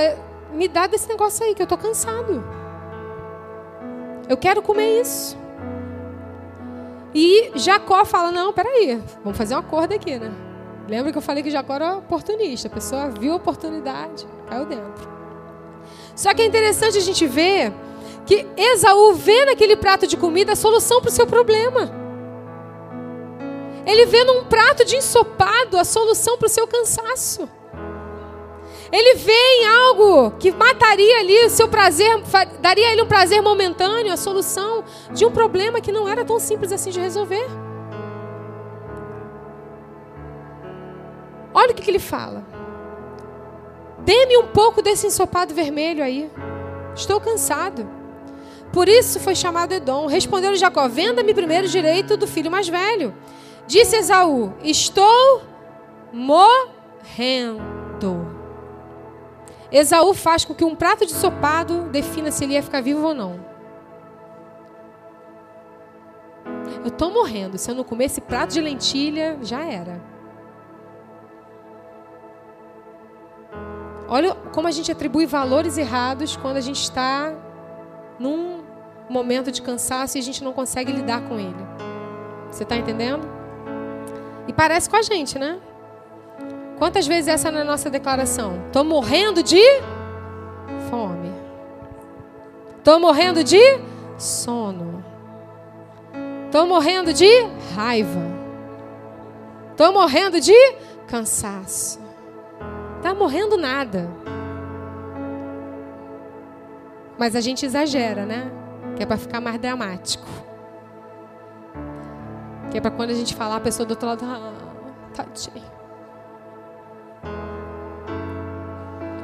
Me 0.53 0.67
dá 0.67 0.87
desse 0.87 1.07
negócio 1.07 1.45
aí, 1.45 1.53
que 1.53 1.61
eu 1.61 1.65
estou 1.65 1.77
cansado. 1.77 2.43
Eu 4.27 4.37
quero 4.37 4.61
comer 4.61 5.01
isso. 5.01 5.37
E 7.13 7.51
Jacó 7.55 8.03
fala: 8.03 8.31
Não, 8.31 8.51
peraí, 8.51 9.01
vamos 9.23 9.37
fazer 9.37 9.55
um 9.55 9.59
acordo 9.59 9.93
aqui, 9.93 10.17
né? 10.17 10.33
Lembra 10.87 11.11
que 11.11 11.17
eu 11.17 11.21
falei 11.21 11.41
que 11.41 11.49
Jacó 11.49 11.75
era 11.75 11.97
oportunista. 11.97 12.67
A 12.67 12.71
pessoa 12.71 13.09
viu 13.09 13.33
a 13.33 13.35
oportunidade, 13.37 14.27
caiu 14.47 14.65
dentro. 14.65 15.09
Só 16.15 16.33
que 16.33 16.41
é 16.41 16.45
interessante 16.45 16.97
a 16.97 17.01
gente 17.01 17.25
ver 17.27 17.73
que 18.25 18.47
Esaú 18.57 19.13
vê 19.13 19.45
naquele 19.45 19.75
prato 19.75 20.07
de 20.07 20.17
comida 20.17 20.53
a 20.53 20.55
solução 20.55 21.01
para 21.01 21.09
o 21.09 21.11
seu 21.11 21.27
problema. 21.27 22.04
Ele 23.85 24.05
vê 24.05 24.23
num 24.23 24.45
prato 24.45 24.83
de 24.83 24.95
ensopado 24.95 25.77
a 25.77 25.83
solução 25.83 26.37
para 26.37 26.47
o 26.47 26.49
seu 26.49 26.67
cansaço. 26.67 27.47
Ele 28.91 29.15
vê 29.15 29.33
em 29.33 29.67
algo 29.67 30.31
que 30.39 30.51
mataria 30.51 31.19
ali 31.19 31.45
o 31.45 31.49
seu 31.49 31.67
prazer, 31.67 32.09
daria 32.59 32.87
a 32.87 32.91
ele 32.91 33.01
um 33.01 33.07
prazer 33.07 33.41
momentâneo, 33.41 34.13
a 34.13 34.17
solução 34.17 34.83
de 35.11 35.25
um 35.25 35.31
problema 35.31 35.81
que 35.81 35.91
não 35.91 36.07
era 36.07 36.23
tão 36.23 36.39
simples 36.39 36.71
assim 36.71 36.91
de 36.91 36.99
resolver. 36.99 37.45
Olha 41.53 41.71
o 41.71 41.73
que, 41.73 41.81
que 41.81 41.89
ele 41.89 41.99
fala. 41.99 42.45
Dê-me 43.99 44.37
um 44.37 44.47
pouco 44.47 44.81
desse 44.81 45.07
ensopado 45.07 45.53
vermelho 45.53 46.03
aí. 46.03 46.29
Estou 46.95 47.19
cansado. 47.19 47.89
Por 48.71 48.87
isso 48.87 49.19
foi 49.19 49.35
chamado 49.35 49.73
Edom. 49.73 50.05
Respondeu 50.05 50.55
Jacó: 50.55 50.87
Venda-me 50.87 51.33
primeiro 51.33 51.65
o 51.65 51.69
direito 51.69 52.17
do 52.17 52.27
filho 52.27 52.51
mais 52.51 52.67
velho. 52.67 53.15
Disse 53.67 53.95
Esaú: 53.95 54.53
Estou 54.63 55.41
morrendo. 56.11 57.65
Esaú 59.71 60.13
faz 60.13 60.45
com 60.45 60.53
que 60.53 60.63
um 60.63 60.75
prato 60.75 61.05
de 61.05 61.13
sopado 61.13 61.89
defina 61.89 62.31
se 62.31 62.43
ele 62.43 62.53
ia 62.53 62.63
ficar 62.63 62.81
vivo 62.81 63.07
ou 63.07 63.13
não. 63.13 63.43
Eu 66.81 66.87
estou 66.87 67.11
morrendo. 67.11 67.57
Se 67.57 67.71
eu 67.71 67.75
não 67.75 67.83
comer 67.83 68.05
esse 68.05 68.21
prato 68.21 68.53
de 68.53 68.61
lentilha, 68.61 69.39
já 69.41 69.65
era. 69.65 69.99
Olha 74.07 74.35
como 74.53 74.67
a 74.67 74.71
gente 74.71 74.91
atribui 74.91 75.25
valores 75.25 75.77
errados 75.77 76.37
quando 76.37 76.57
a 76.57 76.61
gente 76.61 76.79
está 76.79 77.33
num 78.19 78.63
momento 79.09 79.51
de 79.51 79.61
cansaço 79.61 80.17
e 80.17 80.19
a 80.19 80.23
gente 80.23 80.43
não 80.43 80.53
consegue 80.53 80.91
lidar 80.91 81.27
com 81.27 81.39
ele. 81.39 81.65
Você 82.51 82.63
está 82.63 82.77
entendendo? 82.77 83.27
E 84.47 84.53
parece 84.53 84.89
com 84.89 84.95
a 84.95 85.01
gente, 85.01 85.39
né? 85.39 85.59
Quantas 86.77 87.07
vezes 87.07 87.27
essa 87.27 87.49
não 87.49 87.59
é 87.59 87.61
a 87.61 87.65
nossa 87.65 87.89
declaração? 87.89 88.65
Estou 88.67 88.83
morrendo 88.83 89.41
de 89.41 89.61
fome. 90.89 91.31
Estou 92.77 92.99
morrendo 92.99 93.43
de 93.43 93.61
sono. 94.17 95.03
Estou 96.45 96.67
morrendo 96.67 97.13
de 97.13 97.29
raiva. 97.75 98.21
Estou 99.71 99.91
morrendo 99.91 100.39
de 100.39 100.55
cansaço. 101.07 101.99
Está 102.97 103.13
morrendo 103.13 103.57
nada. 103.57 104.09
Mas 107.17 107.35
a 107.35 107.41
gente 107.41 107.65
exagera, 107.65 108.25
né? 108.25 108.51
Que 108.95 109.03
é 109.03 109.05
para 109.05 109.17
ficar 109.17 109.39
mais 109.39 109.59
dramático. 109.59 110.44
Que 112.75 112.79
é 112.79 112.81
para 112.81 112.91
quando 112.91 113.11
a 113.11 113.13
gente 113.13 113.33
falar, 113.33 113.55
a 113.55 113.61
pessoa 113.61 113.85
do 113.85 113.91
outro 113.91 114.05
lado, 114.05 114.25
ah, 114.25 114.51
tadinho. 115.13 115.63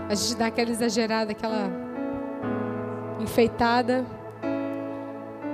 A 0.07 0.15
gente 0.15 0.37
dá 0.37 0.45
aquela 0.45 0.69
exagerada, 0.69 1.33
aquela 1.33 1.69
enfeitada. 3.19 4.05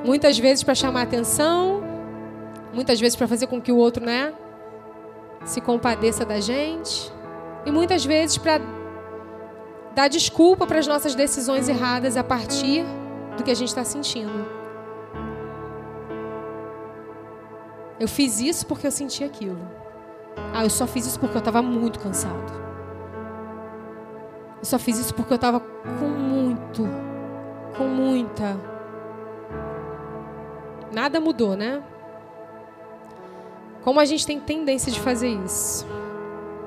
Muitas 0.05 0.37
vezes 0.37 0.63
para 0.63 0.75
chamar 0.75 1.01
atenção, 1.01 1.81
muitas 2.71 2.99
vezes 2.99 3.15
para 3.15 3.27
fazer 3.27 3.47
com 3.47 3.59
que 3.59 3.71
o 3.71 3.77
outro, 3.77 4.05
né, 4.05 4.31
se 5.43 5.59
compadeça 5.59 6.23
da 6.23 6.39
gente, 6.39 7.11
e 7.65 7.71
muitas 7.71 8.05
vezes 8.05 8.37
para 8.37 8.61
dar 9.95 10.07
desculpa 10.07 10.67
para 10.67 10.77
as 10.77 10.85
nossas 10.85 11.15
decisões 11.15 11.67
erradas 11.67 12.15
a 12.15 12.23
partir 12.23 12.85
do 13.35 13.43
que 13.43 13.49
a 13.49 13.55
gente 13.55 13.69
está 13.69 13.83
sentindo. 13.83 14.66
Eu 17.99 18.07
fiz 18.07 18.39
isso 18.39 18.65
porque 18.65 18.85
eu 18.85 18.91
senti 18.91 19.23
aquilo. 19.23 19.59
Ah, 20.53 20.63
eu 20.63 20.69
só 20.69 20.85
fiz 20.85 21.05
isso 21.07 21.19
porque 21.19 21.35
eu 21.35 21.39
estava 21.39 21.61
muito 21.61 21.99
cansado. 21.99 22.53
Eu 24.59 24.65
só 24.65 24.77
fiz 24.77 24.99
isso 24.99 25.13
porque 25.13 25.33
eu 25.33 25.37
estava 25.37 25.59
com 25.59 26.07
muito, 26.07 26.87
com 27.75 27.85
muita. 27.85 28.59
Nada 30.91 31.19
mudou, 31.19 31.55
né? 31.55 31.83
Como 33.83 33.99
a 33.99 34.05
gente 34.05 34.25
tem 34.27 34.39
tendência 34.39 34.91
de 34.91 34.99
fazer 34.99 35.29
isso. 35.29 35.85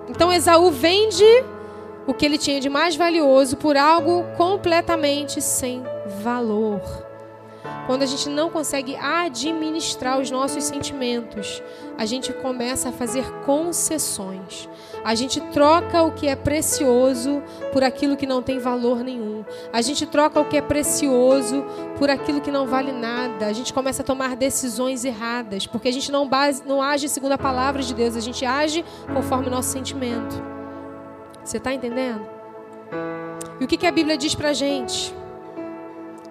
Então 0.08 0.32
Esaú 0.32 0.70
vende 0.70 1.24
o 2.06 2.14
que 2.14 2.26
ele 2.26 2.38
tinha 2.38 2.60
de 2.60 2.68
mais 2.68 2.96
valioso 2.96 3.56
por 3.56 3.76
algo 3.76 4.24
completamente 4.36 5.40
sem 5.40 5.84
valor 6.22 7.09
quando 7.86 8.02
a 8.02 8.06
gente 8.06 8.28
não 8.28 8.50
consegue 8.50 8.96
administrar 8.96 10.18
os 10.18 10.30
nossos 10.30 10.64
sentimentos, 10.64 11.62
a 11.98 12.06
gente 12.06 12.32
começa 12.32 12.88
a 12.88 12.92
fazer 12.92 13.24
concessões. 13.44 14.68
A 15.04 15.14
gente 15.14 15.40
troca 15.52 16.02
o 16.02 16.12
que 16.12 16.28
é 16.28 16.36
precioso 16.36 17.42
por 17.72 17.82
aquilo 17.82 18.16
que 18.16 18.26
não 18.26 18.42
tem 18.42 18.58
valor 18.58 19.02
nenhum. 19.02 19.44
A 19.72 19.80
gente 19.80 20.06
troca 20.06 20.40
o 20.40 20.44
que 20.44 20.56
é 20.56 20.62
precioso 20.62 21.64
por 21.98 22.10
aquilo 22.10 22.40
que 22.40 22.50
não 22.50 22.66
vale 22.66 22.92
nada. 22.92 23.46
A 23.46 23.52
gente 23.52 23.72
começa 23.72 24.02
a 24.02 24.04
tomar 24.04 24.36
decisões 24.36 25.04
erradas, 25.04 25.66
porque 25.66 25.88
a 25.88 25.92
gente 25.92 26.12
não, 26.12 26.28
base, 26.28 26.62
não 26.66 26.82
age 26.82 27.08
segundo 27.08 27.32
a 27.32 27.38
palavra 27.38 27.82
de 27.82 27.94
Deus, 27.94 28.16
a 28.16 28.20
gente 28.20 28.44
age 28.44 28.84
conforme 29.12 29.48
o 29.48 29.50
nosso 29.50 29.70
sentimento. 29.70 30.42
Você 31.42 31.56
está 31.56 31.72
entendendo? 31.72 32.26
E 33.58 33.64
o 33.64 33.66
que, 33.66 33.76
que 33.76 33.86
a 33.86 33.92
Bíblia 33.92 34.16
diz 34.16 34.34
para 34.34 34.50
a 34.50 34.54
gente? 34.54 35.19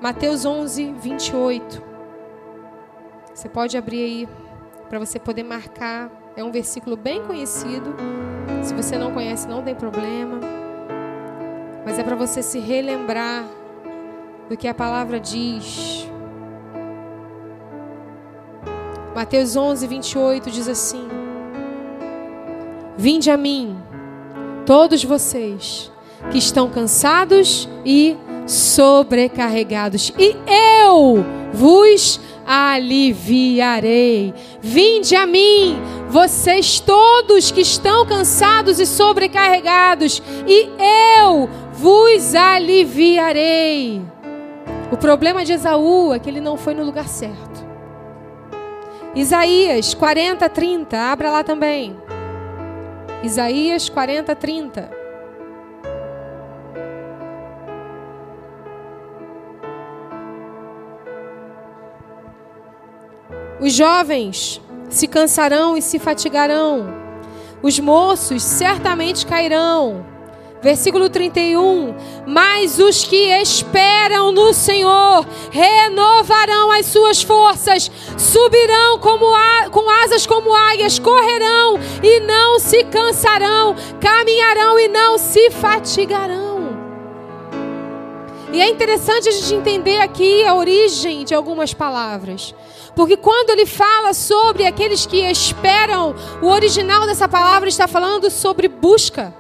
Mateus 0.02 0.46
11, 0.46 0.94
28. 0.94 1.84
Você 3.34 3.50
pode 3.50 3.78
abrir 3.78 4.02
aí 4.02 4.30
para 4.88 4.98
você 4.98 5.20
poder 5.20 5.44
marcar. 5.44 6.10
É 6.38 6.44
um 6.44 6.52
versículo 6.52 6.96
bem 6.96 7.22
conhecido. 7.24 7.94
Se 8.64 8.74
você 8.74 8.98
não 8.98 9.12
conhece, 9.12 9.46
não 9.46 9.62
tem 9.62 9.76
problema. 9.76 10.40
Mas 11.86 12.00
é 12.00 12.04
para 12.04 12.16
você 12.16 12.42
se 12.42 12.60
relembrar 12.60 13.44
do 14.48 14.56
que 14.56 14.70
a 14.70 14.74
palavra 14.74 15.20
diz. 15.20 16.08
Mateus 19.14 19.58
11, 19.58 19.86
28 19.86 20.50
diz 20.50 20.70
assim: 20.70 21.10
Vinde 22.98 23.30
a 23.30 23.36
mim, 23.36 23.78
todos 24.66 25.04
vocês 25.04 25.92
que 26.32 26.38
estão 26.38 26.70
cansados 26.70 27.68
e 27.84 28.16
sobrecarregados, 28.50 30.12
e 30.18 30.36
eu 30.48 31.24
vos 31.54 32.20
aliviarei. 32.46 34.34
Vinde 34.60 35.16
a 35.16 35.26
mim, 35.28 35.78
vocês 36.10 36.80
todos 36.80 37.52
que 37.52 37.62
estão 37.62 38.06
cansados 38.06 38.80
e 38.80 38.86
sobrecarregados, 38.86 40.22
e 40.48 40.68
eu 41.24 41.48
vos 41.74 42.34
aliviarei. 42.34 44.02
O 44.92 44.98
problema 44.98 45.46
de 45.46 45.54
Esaú 45.54 46.12
é 46.14 46.18
que 46.18 46.28
ele 46.28 46.42
não 46.42 46.58
foi 46.58 46.74
no 46.74 46.84
lugar 46.84 47.08
certo. 47.08 47.68
Isaías 49.14 49.94
40, 49.94 50.50
30, 50.50 50.98
abra 50.98 51.30
lá 51.32 51.44
também. 51.44 51.96
Isaías 53.22 53.90
40, 53.90 54.36
30. 54.36 54.99
Os 63.60 63.74
jovens 63.74 64.62
se 64.90 65.08
cansarão 65.08 65.76
e 65.76 65.82
se 65.82 66.00
fatigarão. 66.00 66.88
Os 67.62 67.78
moços 67.80 68.42
certamente 68.42 69.26
cairão. 69.26 70.06
Versículo 70.62 71.10
31. 71.10 71.96
Mas 72.26 72.80
os 72.80 73.04
que 73.04 73.28
esperam 73.42 74.32
no 74.32 74.54
Senhor 74.54 75.26
renovarão 75.52 76.72
as 76.72 76.86
suas 76.86 77.22
forças, 77.22 77.92
subirão 78.18 78.98
como 79.00 79.26
a, 79.34 79.70
com 79.70 79.90
asas 79.90 80.26
como 80.26 80.54
águias, 80.54 81.00
correrão 81.00 81.80
e 82.04 82.20
não 82.22 82.60
se 82.60 82.84
cansarão, 82.86 83.76
caminharão 84.00 84.80
e 84.80 84.88
não 84.88 85.18
se 85.18 85.50
fatigarão. 85.52 86.50
E 88.52 88.60
é 88.60 88.68
interessante 88.68 89.30
a 89.30 89.32
gente 89.32 89.54
entender 89.54 90.00
aqui 90.00 90.44
a 90.44 90.56
origem 90.56 91.24
de 91.24 91.36
algumas 91.36 91.74
palavras. 91.74 92.54
Porque 92.96 93.18
quando 93.18 93.50
ele 93.52 93.66
fala 93.66 94.14
sobre 94.14 94.66
aqueles 94.66 95.06
que 95.06 95.18
esperam, 95.30 96.16
o 96.42 96.48
original 96.48 97.06
dessa 97.06 97.28
palavra 97.28 97.70
está 97.70 97.88
falando 97.88 98.30
sobre 98.30 98.68
busca. 98.68 99.34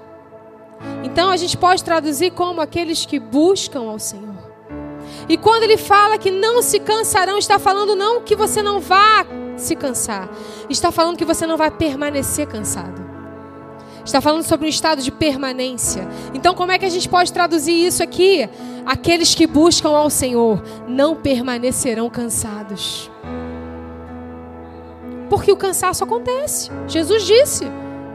Então 1.03 1.29
a 1.29 1.37
gente 1.37 1.57
pode 1.57 1.83
traduzir 1.83 2.31
como 2.31 2.61
aqueles 2.61 3.05
que 3.05 3.19
buscam 3.19 3.89
ao 3.89 3.99
Senhor. 3.99 4.37
E 5.27 5.37
quando 5.37 5.63
ele 5.63 5.77
fala 5.77 6.17
que 6.17 6.31
não 6.31 6.61
se 6.61 6.79
cansarão, 6.79 7.37
está 7.37 7.59
falando 7.59 7.95
não 7.95 8.21
que 8.21 8.35
você 8.35 8.61
não 8.61 8.79
vá 8.79 9.25
se 9.57 9.75
cansar, 9.75 10.29
está 10.69 10.91
falando 10.91 11.17
que 11.17 11.25
você 11.25 11.45
não 11.45 11.57
vai 11.57 11.71
permanecer 11.71 12.47
cansado. 12.47 13.08
Está 14.09 14.21
falando 14.21 14.41
sobre 14.41 14.65
um 14.65 14.69
estado 14.69 15.03
de 15.03 15.11
permanência. 15.11 16.07
Então, 16.33 16.55
como 16.55 16.71
é 16.71 16.79
que 16.79 16.85
a 16.85 16.89
gente 16.89 17.07
pode 17.07 17.31
traduzir 17.31 17.85
isso 17.85 18.01
aqui? 18.01 18.49
Aqueles 18.83 19.35
que 19.35 19.45
buscam 19.45 19.89
ao 19.89 20.09
Senhor 20.09 20.63
não 20.87 21.15
permanecerão 21.15 22.09
cansados. 22.09 23.07
Porque 25.29 25.51
o 25.51 25.55
cansaço 25.55 26.03
acontece. 26.03 26.71
Jesus 26.87 27.23
disse: 27.23 27.65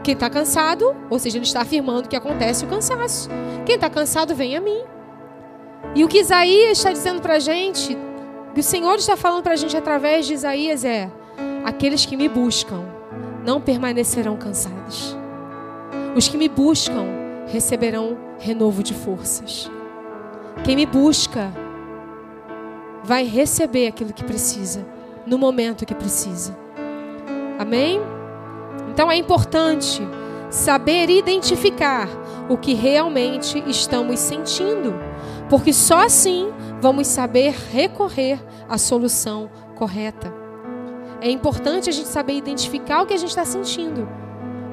quem 0.03 0.15
está 0.15 0.29
cansado, 0.29 0.93
ou 1.09 1.17
seja, 1.17 1.37
ele 1.37 1.45
está 1.45 1.61
afirmando 1.61 2.09
que 2.09 2.15
acontece 2.17 2.65
o 2.65 2.67
cansaço. 2.67 3.29
Quem 3.65 3.75
está 3.75 3.89
cansado, 3.89 4.35
vem 4.35 4.57
a 4.57 4.59
mim. 4.59 4.81
E 5.95 6.03
o 6.03 6.09
que 6.09 6.19
Isaías 6.19 6.77
está 6.77 6.91
dizendo 6.91 7.21
para 7.21 7.35
a 7.35 7.39
gente, 7.39 7.97
que 8.53 8.59
o 8.59 8.63
Senhor 8.63 8.95
está 8.95 9.15
falando 9.15 9.43
para 9.43 9.53
a 9.53 9.55
gente 9.55 9.77
através 9.77 10.27
de 10.27 10.33
Isaías 10.33 10.83
é: 10.83 11.09
aqueles 11.63 12.05
que 12.05 12.17
me 12.17 12.27
buscam 12.27 12.83
não 13.45 13.61
permanecerão 13.61 14.35
cansados. 14.35 15.15
Os 16.15 16.29
que 16.29 16.37
me 16.37 16.47
buscam 16.47 17.05
receberão 17.47 18.17
renovo 18.39 18.81
de 18.81 18.93
forças. 18.93 19.69
Quem 20.63 20.75
me 20.75 20.85
busca 20.85 21.51
vai 23.03 23.25
receber 23.25 23.87
aquilo 23.87 24.13
que 24.13 24.23
precisa, 24.23 24.85
no 25.27 25.37
momento 25.37 25.85
que 25.85 25.93
precisa. 25.93 26.57
Amém? 27.59 27.99
Então 28.89 29.11
é 29.11 29.17
importante 29.17 30.01
saber 30.49 31.09
identificar 31.09 32.07
o 32.47 32.57
que 32.57 32.73
realmente 32.73 33.61
estamos 33.67 34.17
sentindo, 34.21 34.93
porque 35.49 35.73
só 35.73 36.05
assim 36.05 36.47
vamos 36.79 37.07
saber 37.07 37.53
recorrer 37.73 38.39
à 38.69 38.77
solução 38.77 39.49
correta. 39.75 40.33
É 41.19 41.29
importante 41.29 41.89
a 41.89 41.93
gente 41.93 42.07
saber 42.07 42.33
identificar 42.33 43.01
o 43.01 43.05
que 43.05 43.13
a 43.13 43.17
gente 43.17 43.29
está 43.29 43.43
sentindo, 43.43 44.07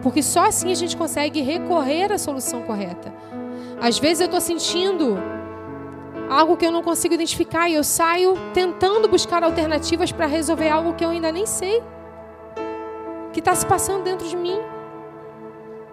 porque 0.03 0.23
só 0.23 0.47
assim 0.47 0.71
a 0.73 0.75
gente 0.75 0.97
consegue 0.97 1.41
recorrer 1.41 2.13
à 2.13 2.19
solução 2.19 2.63
correta. 2.63 3.13
Às 3.81 3.99
vezes 3.99 4.21
eu 4.21 4.27
estou 4.27 4.41
sentindo 4.41 5.17
algo 6.29 6.57
que 6.57 6.67
eu 6.67 6.73
não 6.73 6.83
consigo 6.83 7.15
identificar 7.15 7.69
e 7.69 7.75
eu 7.75 7.85
saio 7.85 8.35
tentando 8.53 9.09
buscar 9.09 9.43
alternativas 9.43 10.11
para 10.11 10.27
resolver 10.27 10.69
algo 10.69 10.95
que 10.95 11.05
eu 11.05 11.11
ainda 11.11 11.31
nem 11.31 11.47
sei 11.47 11.83
que 13.33 13.39
está 13.39 13.55
se 13.55 13.67
passando 13.67 14.03
dentro 14.03 14.29
de 14.29 14.37
mim. 14.37 14.59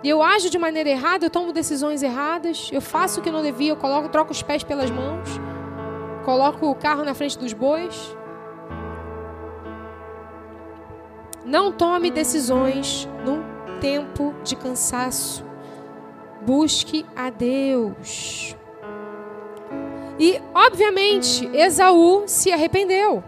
E 0.03 0.09
eu 0.09 0.23
ajo 0.23 0.49
de 0.49 0.57
maneira 0.57 0.89
errada, 0.89 1.25
eu 1.25 1.29
tomo 1.29 1.51
decisões 1.51 2.01
erradas, 2.03 2.69
eu 2.71 2.81
faço 2.81 3.19
o 3.19 3.23
que 3.23 3.31
não 3.31 3.41
devia, 3.41 3.71
eu 3.71 3.75
coloco, 3.75 4.07
troco 4.09 4.31
os 4.31 4.41
pés 4.41 4.63
pelas 4.63 4.89
mãos, 4.89 5.29
coloco 6.23 6.69
o 6.69 6.75
carro 6.75 7.03
na 7.03 7.13
frente 7.13 7.37
dos 7.37 7.51
bois. 7.51 8.15
Não 11.45 11.71
tome 11.71 12.11
decisões 12.11 13.09
num 13.25 13.58
tempo 13.79 14.33
de 14.43 14.55
cansaço. 14.55 15.45
Busque 16.41 17.05
a 17.15 17.29
Deus. 17.29 18.55
E, 20.19 20.41
obviamente, 20.53 21.49
Esaú 21.53 22.23
se 22.27 22.51
arrependeu. 22.51 23.23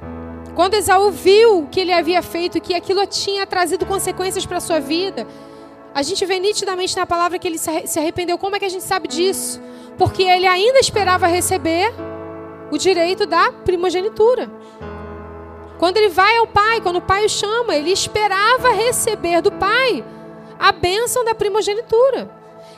Quando 0.55 0.73
Esaú 0.73 1.09
viu 1.09 1.59
o 1.59 1.67
que 1.67 1.79
ele 1.79 1.93
havia 1.93 2.21
feito, 2.21 2.59
que 2.59 2.73
aquilo 2.73 3.05
tinha 3.07 3.45
trazido 3.47 3.85
consequências 3.85 4.45
para 4.45 4.57
a 4.57 4.61
sua 4.61 4.79
vida, 4.79 5.25
a 5.93 6.03
gente 6.03 6.25
vê 6.25 6.39
nitidamente 6.39 6.95
na 6.95 7.05
palavra 7.05 7.39
que 7.39 7.47
ele 7.47 7.57
se 7.57 7.99
arrependeu. 7.99 8.37
Como 8.37 8.55
é 8.55 8.59
que 8.59 8.65
a 8.65 8.69
gente 8.69 8.83
sabe 8.83 9.07
disso? 9.07 9.61
Porque 9.97 10.23
ele 10.23 10.47
ainda 10.47 10.79
esperava 10.79 11.27
receber 11.27 11.93
o 12.69 12.77
direito 12.77 13.25
da 13.25 13.51
primogenitura. 13.51 14.49
Quando 15.77 15.97
ele 15.97 16.09
vai 16.09 16.37
ao 16.37 16.47
pai, 16.47 16.79
quando 16.81 16.97
o 16.97 17.01
pai 17.01 17.25
o 17.25 17.29
chama, 17.29 17.75
ele 17.75 17.91
esperava 17.91 18.71
receber 18.71 19.41
do 19.41 19.51
pai 19.51 20.03
a 20.61 20.71
bênção 20.71 21.25
da 21.25 21.33
primogenitura. 21.33 22.29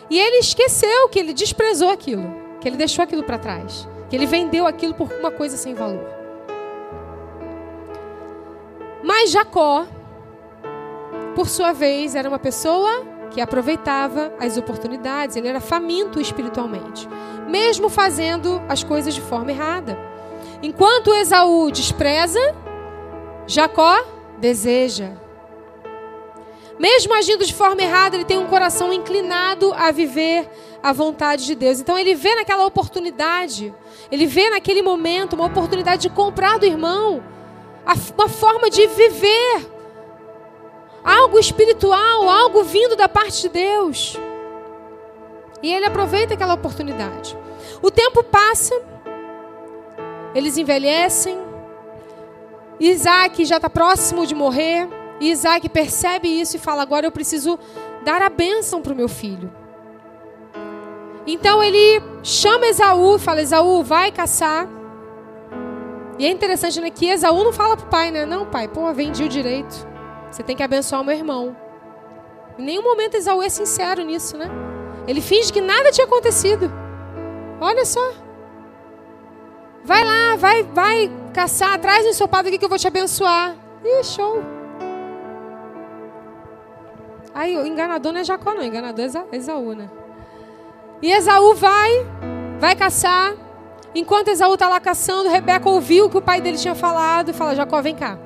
E 0.10 0.17
ele 0.17 0.38
esqueceu 0.38 1.10
que 1.10 1.19
ele 1.19 1.34
desprezou 1.34 1.89
aquilo, 1.89 2.34
que 2.62 2.67
ele 2.69 2.78
deixou 2.78 3.04
aquilo 3.04 3.24
para 3.24 3.38
trás, 3.38 3.88
que 4.10 4.15
ele 4.15 4.26
vendeu 4.26 4.65
aquilo 4.65 4.93
por 4.93 5.12
uma 5.12 5.30
coisa 5.30 5.58
sem 5.58 5.74
valor. 5.74 6.06
Mas 9.04 9.32
Jacó, 9.32 9.86
por 11.36 11.50
sua 11.50 11.74
vez, 11.74 12.15
era 12.15 12.30
uma 12.30 12.39
pessoa 12.39 13.06
que 13.32 13.41
aproveitava 13.41 14.32
as 14.39 14.56
oportunidades, 14.56 15.36
ele 15.36 15.50
era 15.50 15.60
faminto 15.60 16.22
espiritualmente, 16.22 17.10
mesmo 17.50 17.89
fazendo 17.89 18.62
as 18.69 18.82
coisas 18.82 19.13
de 19.13 19.22
forma 19.22 19.52
errada. 19.52 19.98
Enquanto 20.62 21.13
Esaú 21.13 21.69
despreza, 21.69 22.39
Jacó 23.46 24.02
deseja. 24.38 25.22
Mesmo 26.79 27.13
agindo 27.13 27.45
de 27.45 27.53
forma 27.53 27.81
errada, 27.81 28.15
ele 28.15 28.25
tem 28.25 28.38
um 28.38 28.47
coração 28.47 28.91
inclinado 28.91 29.73
a 29.73 29.91
viver 29.91 30.49
a 30.81 30.91
vontade 30.91 31.45
de 31.45 31.55
Deus. 31.55 31.79
Então 31.79 31.97
ele 31.97 32.15
vê 32.15 32.36
naquela 32.36 32.65
oportunidade, 32.65 33.73
ele 34.12 34.25
vê 34.25 34.49
naquele 34.49 34.81
momento 34.81 35.33
uma 35.33 35.45
oportunidade 35.45 36.01
de 36.03 36.09
comprar 36.09 36.57
do 36.59 36.65
irmão, 36.65 37.23
uma 38.15 38.27
forma 38.27 38.69
de 38.69 38.86
viver 38.88 39.71
algo 41.03 41.38
espiritual, 41.38 42.29
algo 42.29 42.63
vindo 42.63 42.95
da 42.95 43.07
parte 43.07 43.43
de 43.43 43.49
Deus. 43.49 44.17
E 45.62 45.71
ele 45.73 45.86
aproveita 45.86 46.33
aquela 46.33 46.53
oportunidade. 46.53 47.38
O 47.81 47.89
tempo 47.91 48.23
passa, 48.23 48.73
eles 50.33 50.57
envelhecem. 50.57 51.38
Isaac 52.79 53.45
já 53.45 53.57
está 53.57 53.69
próximo 53.69 54.25
de 54.25 54.36
morrer. 54.36 54.89
E 55.23 55.31
Isaac 55.31 55.69
percebe 55.69 56.27
isso 56.27 56.57
e 56.57 56.59
fala: 56.59 56.81
Agora 56.81 57.07
eu 57.07 57.12
preciso 57.12 57.57
dar 58.03 58.21
a 58.21 58.27
bênção 58.27 58.81
para 58.81 58.91
o 58.91 58.95
meu 58.95 59.07
filho. 59.07 59.49
Então 61.25 61.63
ele 61.63 62.03
chama 62.21 62.65
Esaú 62.65 63.15
e 63.15 63.19
fala: 63.19 63.41
Esaú, 63.41 63.83
vai 63.83 64.12
caçar. 64.12 64.67
E 66.19 66.25
é 66.25 66.29
interessante 66.29 66.81
né, 66.81 66.89
que 66.89 67.05
Esaú 67.05 67.41
não 67.41 67.53
fala 67.53 67.77
para 67.77 67.86
o 67.86 67.89
pai, 67.89 68.12
né? 68.12 68.25
Não, 68.25 68.45
pai, 68.45 68.67
pô, 68.67 68.93
vendi 68.93 69.23
o 69.23 69.29
direito. 69.29 69.88
Você 70.29 70.43
tem 70.43 70.57
que 70.57 70.62
abençoar 70.62 71.01
o 71.01 71.05
meu 71.05 71.15
irmão. 71.15 71.55
Em 72.59 72.63
nenhum 72.63 72.83
momento 72.83 73.15
Esaú 73.15 73.41
é 73.41 73.47
sincero 73.47 74.03
nisso, 74.03 74.38
né? 74.38 74.51
Ele 75.07 75.21
finge 75.21 75.53
que 75.53 75.62
nada 75.62 75.89
tinha 75.89 76.05
acontecido. 76.05 76.69
Olha 77.62 77.86
só. 77.86 78.12
Vai 79.86 80.03
lá, 80.03 80.36
vai, 80.36 80.63
vai 80.63 81.12
caçar, 81.33 81.79
traz 81.79 82.05
um 82.05 82.09
ensopado 82.09 82.49
aqui 82.49 82.57
que 82.57 82.65
eu 82.65 82.69
vou 82.69 82.77
te 82.77 82.88
abençoar. 82.88 83.55
Ih, 83.86 84.03
show. 84.03 84.52
Aí, 87.34 87.58
o 87.58 87.65
enganador 87.65 88.12
não 88.12 88.19
é 88.19 88.24
Jacó, 88.24 88.54
não. 88.54 88.62
O 88.62 88.65
enganador 88.65 89.06
é 89.32 89.36
Esaú, 89.36 89.74
né? 89.74 89.89
E 91.02 91.12
Esaú 91.12 91.56
vai, 91.56 92.06
vai 92.60 92.76
caçar. 92.76 93.34
Enquanto 93.96 94.30
Esaú 94.30 94.54
está 94.54 94.67
lá 94.67 94.80
caçando, 94.80 95.30
Rebeca 95.30 95.69
ouviu 95.69 96.06
o 96.06 96.10
que 96.10 96.17
o 96.17 96.22
pai 96.22 96.41
dele 96.41 96.58
tinha 96.58 96.76
falado 96.76 97.30
e 97.30 97.34
fala: 97.34 97.56
Jacó, 97.56 97.82
vem 97.82 97.96
cá. 97.96 98.17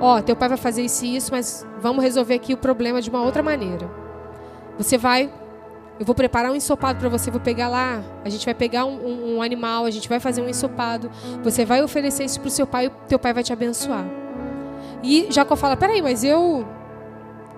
Ó, 0.00 0.20
teu 0.20 0.34
pai 0.34 0.48
vai 0.48 0.58
fazer 0.58 0.82
isso 0.82 1.04
e 1.04 1.16
isso, 1.16 1.30
mas 1.30 1.66
vamos 1.80 2.02
resolver 2.02 2.34
aqui 2.34 2.52
o 2.52 2.56
problema 2.56 3.00
de 3.00 3.08
uma 3.08 3.22
outra 3.22 3.42
maneira. 3.42 3.88
Você 4.76 4.98
vai, 4.98 5.32
eu 5.98 6.04
vou 6.04 6.14
preparar 6.14 6.50
um 6.50 6.56
ensopado 6.56 6.98
para 6.98 7.08
você, 7.08 7.30
vou 7.30 7.40
pegar 7.40 7.68
lá, 7.68 8.02
a 8.24 8.28
gente 8.28 8.44
vai 8.44 8.54
pegar 8.54 8.84
um, 8.84 8.94
um, 8.94 9.36
um, 9.36 9.42
animal, 9.42 9.84
a 9.84 9.90
gente 9.90 10.08
vai 10.08 10.18
fazer 10.18 10.42
um 10.42 10.48
ensopado, 10.48 11.10
você 11.42 11.64
vai 11.64 11.82
oferecer 11.82 12.24
isso 12.24 12.40
para 12.40 12.48
o 12.48 12.50
seu 12.50 12.66
pai, 12.66 12.86
e 12.86 12.90
teu 13.08 13.18
pai 13.18 13.32
vai 13.32 13.42
te 13.42 13.52
abençoar. 13.52 14.04
E 15.02 15.28
Jacó 15.30 15.54
fala, 15.56 15.76
peraí, 15.76 16.02
mas 16.02 16.24
eu 16.24 16.66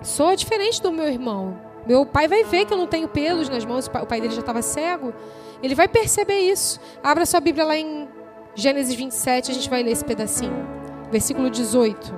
sou 0.05 0.35
diferente 0.35 0.81
do 0.81 0.91
meu 0.91 1.07
irmão. 1.07 1.59
Meu 1.85 2.05
pai 2.05 2.27
vai 2.27 2.43
ver 2.43 2.65
que 2.65 2.73
eu 2.73 2.77
não 2.77 2.87
tenho 2.87 3.07
pelos 3.07 3.49
nas 3.49 3.65
mãos, 3.65 3.87
o 3.87 4.05
pai 4.05 4.21
dele 4.21 4.33
já 4.33 4.39
estava 4.39 4.61
cego. 4.61 5.13
Ele 5.61 5.75
vai 5.75 5.87
perceber 5.87 6.39
isso. 6.39 6.79
Abra 7.03 7.25
sua 7.25 7.39
Bíblia 7.39 7.65
lá 7.65 7.77
em 7.77 8.07
Gênesis 8.55 8.95
27, 8.95 9.51
a 9.51 9.53
gente 9.53 9.69
vai 9.69 9.83
ler 9.83 9.91
esse 9.91 10.05
pedacinho. 10.05 10.67
Versículo 11.11 11.49
18. 11.49 12.13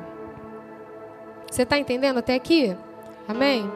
Você 1.50 1.64
está 1.64 1.78
entendendo 1.78 2.18
até 2.18 2.36
aqui? 2.36 2.76
Amém? 3.28 3.70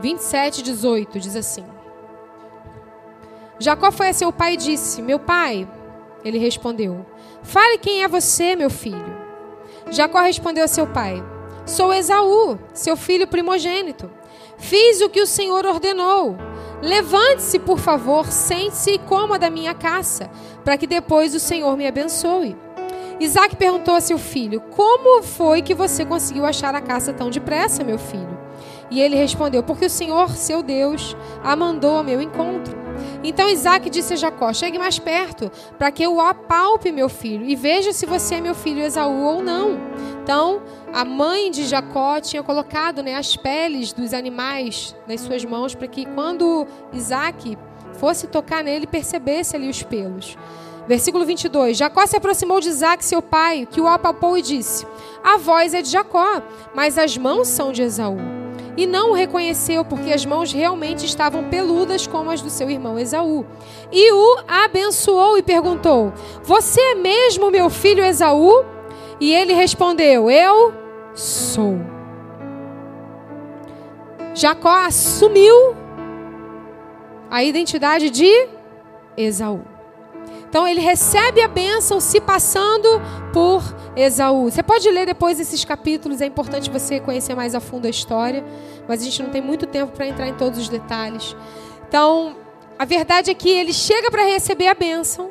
27, 0.00 0.62
18 0.62 1.18
diz 1.18 1.36
assim: 1.36 1.64
Jacó 3.58 3.90
foi 3.90 4.08
a 4.08 4.12
seu 4.12 4.32
pai 4.32 4.54
e 4.54 4.56
disse: 4.56 5.02
Meu 5.02 5.18
pai, 5.18 5.68
ele 6.24 6.38
respondeu: 6.38 7.04
Fale 7.42 7.78
quem 7.78 8.02
é 8.02 8.08
você, 8.08 8.54
meu 8.54 8.70
filho. 8.70 9.15
Jacó 9.90 10.20
respondeu 10.20 10.64
a 10.64 10.68
seu 10.68 10.86
pai: 10.86 11.22
Sou 11.64 11.92
Esaú, 11.92 12.58
seu 12.72 12.96
filho 12.96 13.26
primogênito. 13.26 14.10
Fiz 14.58 15.00
o 15.00 15.08
que 15.08 15.20
o 15.20 15.26
Senhor 15.26 15.66
ordenou. 15.66 16.36
Levante-se, 16.82 17.58
por 17.58 17.78
favor, 17.78 18.26
sente-se 18.26 18.92
e 18.92 18.98
coma 18.98 19.38
da 19.38 19.50
minha 19.50 19.74
caça, 19.74 20.30
para 20.64 20.76
que 20.76 20.86
depois 20.86 21.34
o 21.34 21.40
Senhor 21.40 21.76
me 21.76 21.86
abençoe. 21.86 22.56
Isaac 23.18 23.56
perguntou 23.56 23.94
a 23.94 24.00
seu 24.00 24.18
filho: 24.18 24.60
Como 24.60 25.22
foi 25.22 25.62
que 25.62 25.74
você 25.74 26.04
conseguiu 26.04 26.44
achar 26.44 26.74
a 26.74 26.80
caça 26.80 27.12
tão 27.12 27.30
depressa, 27.30 27.82
meu 27.82 27.98
filho? 27.98 28.45
E 28.90 29.00
ele 29.00 29.16
respondeu: 29.16 29.62
Porque 29.62 29.86
o 29.86 29.90
Senhor, 29.90 30.30
seu 30.30 30.62
Deus, 30.62 31.16
a 31.42 31.56
mandou 31.56 31.96
ao 31.96 32.04
meu 32.04 32.20
encontro. 32.20 32.86
Então 33.22 33.48
Isaac 33.48 33.90
disse 33.90 34.14
a 34.14 34.16
Jacó: 34.16 34.52
Chegue 34.52 34.78
mais 34.78 34.98
perto, 34.98 35.50
para 35.78 35.90
que 35.90 36.02
eu 36.02 36.20
apalpe 36.20 36.92
meu 36.92 37.08
filho 37.08 37.44
e 37.46 37.56
veja 37.56 37.92
se 37.92 38.06
você 38.06 38.36
é 38.36 38.40
meu 38.40 38.54
filho 38.54 38.82
Esaú 38.82 39.22
ou 39.22 39.42
não. 39.42 39.78
Então 40.22 40.62
a 40.92 41.04
mãe 41.04 41.50
de 41.50 41.64
Jacó 41.64 42.20
tinha 42.20 42.42
colocado 42.42 43.02
né, 43.02 43.14
as 43.14 43.36
peles 43.36 43.92
dos 43.92 44.12
animais 44.12 44.94
nas 45.06 45.20
suas 45.20 45.44
mãos 45.44 45.74
para 45.74 45.86
que 45.86 46.06
quando 46.06 46.66
Isaac 46.92 47.56
fosse 47.94 48.26
tocar 48.26 48.62
nele 48.62 48.86
percebesse 48.86 49.56
ali 49.56 49.68
os 49.68 49.82
pelos. 49.82 50.36
Versículo 50.86 51.24
22. 51.24 51.76
Jacó 51.76 52.06
se 52.06 52.16
aproximou 52.16 52.60
de 52.60 52.68
Isaac, 52.68 53.04
seu 53.04 53.20
pai, 53.20 53.66
que 53.68 53.80
o 53.80 53.88
apalpou 53.88 54.38
e 54.38 54.42
disse: 54.42 54.86
A 55.24 55.36
voz 55.36 55.74
é 55.74 55.82
de 55.82 55.90
Jacó, 55.90 56.42
mas 56.74 56.96
as 56.96 57.16
mãos 57.16 57.48
são 57.48 57.72
de 57.72 57.82
Esaú. 57.82 58.45
E 58.76 58.86
não 58.86 59.12
o 59.12 59.14
reconheceu, 59.14 59.84
porque 59.84 60.12
as 60.12 60.26
mãos 60.26 60.52
realmente 60.52 61.06
estavam 61.06 61.44
peludas 61.44 62.06
como 62.06 62.30
as 62.30 62.42
do 62.42 62.50
seu 62.50 62.68
irmão 62.70 62.98
Esaú. 62.98 63.46
E 63.90 64.12
o 64.12 64.38
abençoou 64.46 65.38
e 65.38 65.42
perguntou: 65.42 66.12
Você 66.42 66.80
é 66.80 66.94
mesmo 66.94 67.50
meu 67.50 67.70
filho 67.70 68.04
Esaú? 68.04 68.64
E 69.18 69.32
ele 69.32 69.54
respondeu: 69.54 70.30
Eu 70.30 70.74
sou. 71.14 71.78
Jacó 74.34 74.68
assumiu 74.68 75.74
a 77.30 77.42
identidade 77.42 78.10
de 78.10 78.48
Esaú. 79.16 79.75
Então 80.48 80.66
ele 80.66 80.80
recebe 80.80 81.42
a 81.42 81.48
bênção 81.48 82.00
se 82.00 82.20
passando 82.20 82.88
por 83.32 83.62
Esaú. 83.96 84.50
Você 84.50 84.62
pode 84.62 84.88
ler 84.90 85.06
depois 85.06 85.40
esses 85.40 85.64
capítulos, 85.64 86.20
é 86.20 86.26
importante 86.26 86.70
você 86.70 87.00
conhecer 87.00 87.34
mais 87.34 87.54
a 87.54 87.60
fundo 87.60 87.86
a 87.86 87.90
história, 87.90 88.44
mas 88.88 89.00
a 89.00 89.04
gente 89.04 89.22
não 89.22 89.30
tem 89.30 89.42
muito 89.42 89.66
tempo 89.66 89.92
para 89.92 90.06
entrar 90.06 90.28
em 90.28 90.34
todos 90.34 90.58
os 90.58 90.68
detalhes. 90.68 91.36
Então, 91.88 92.36
a 92.78 92.84
verdade 92.84 93.30
é 93.30 93.34
que 93.34 93.48
ele 93.48 93.72
chega 93.72 94.10
para 94.10 94.24
receber 94.24 94.68
a 94.68 94.74
bênção, 94.74 95.30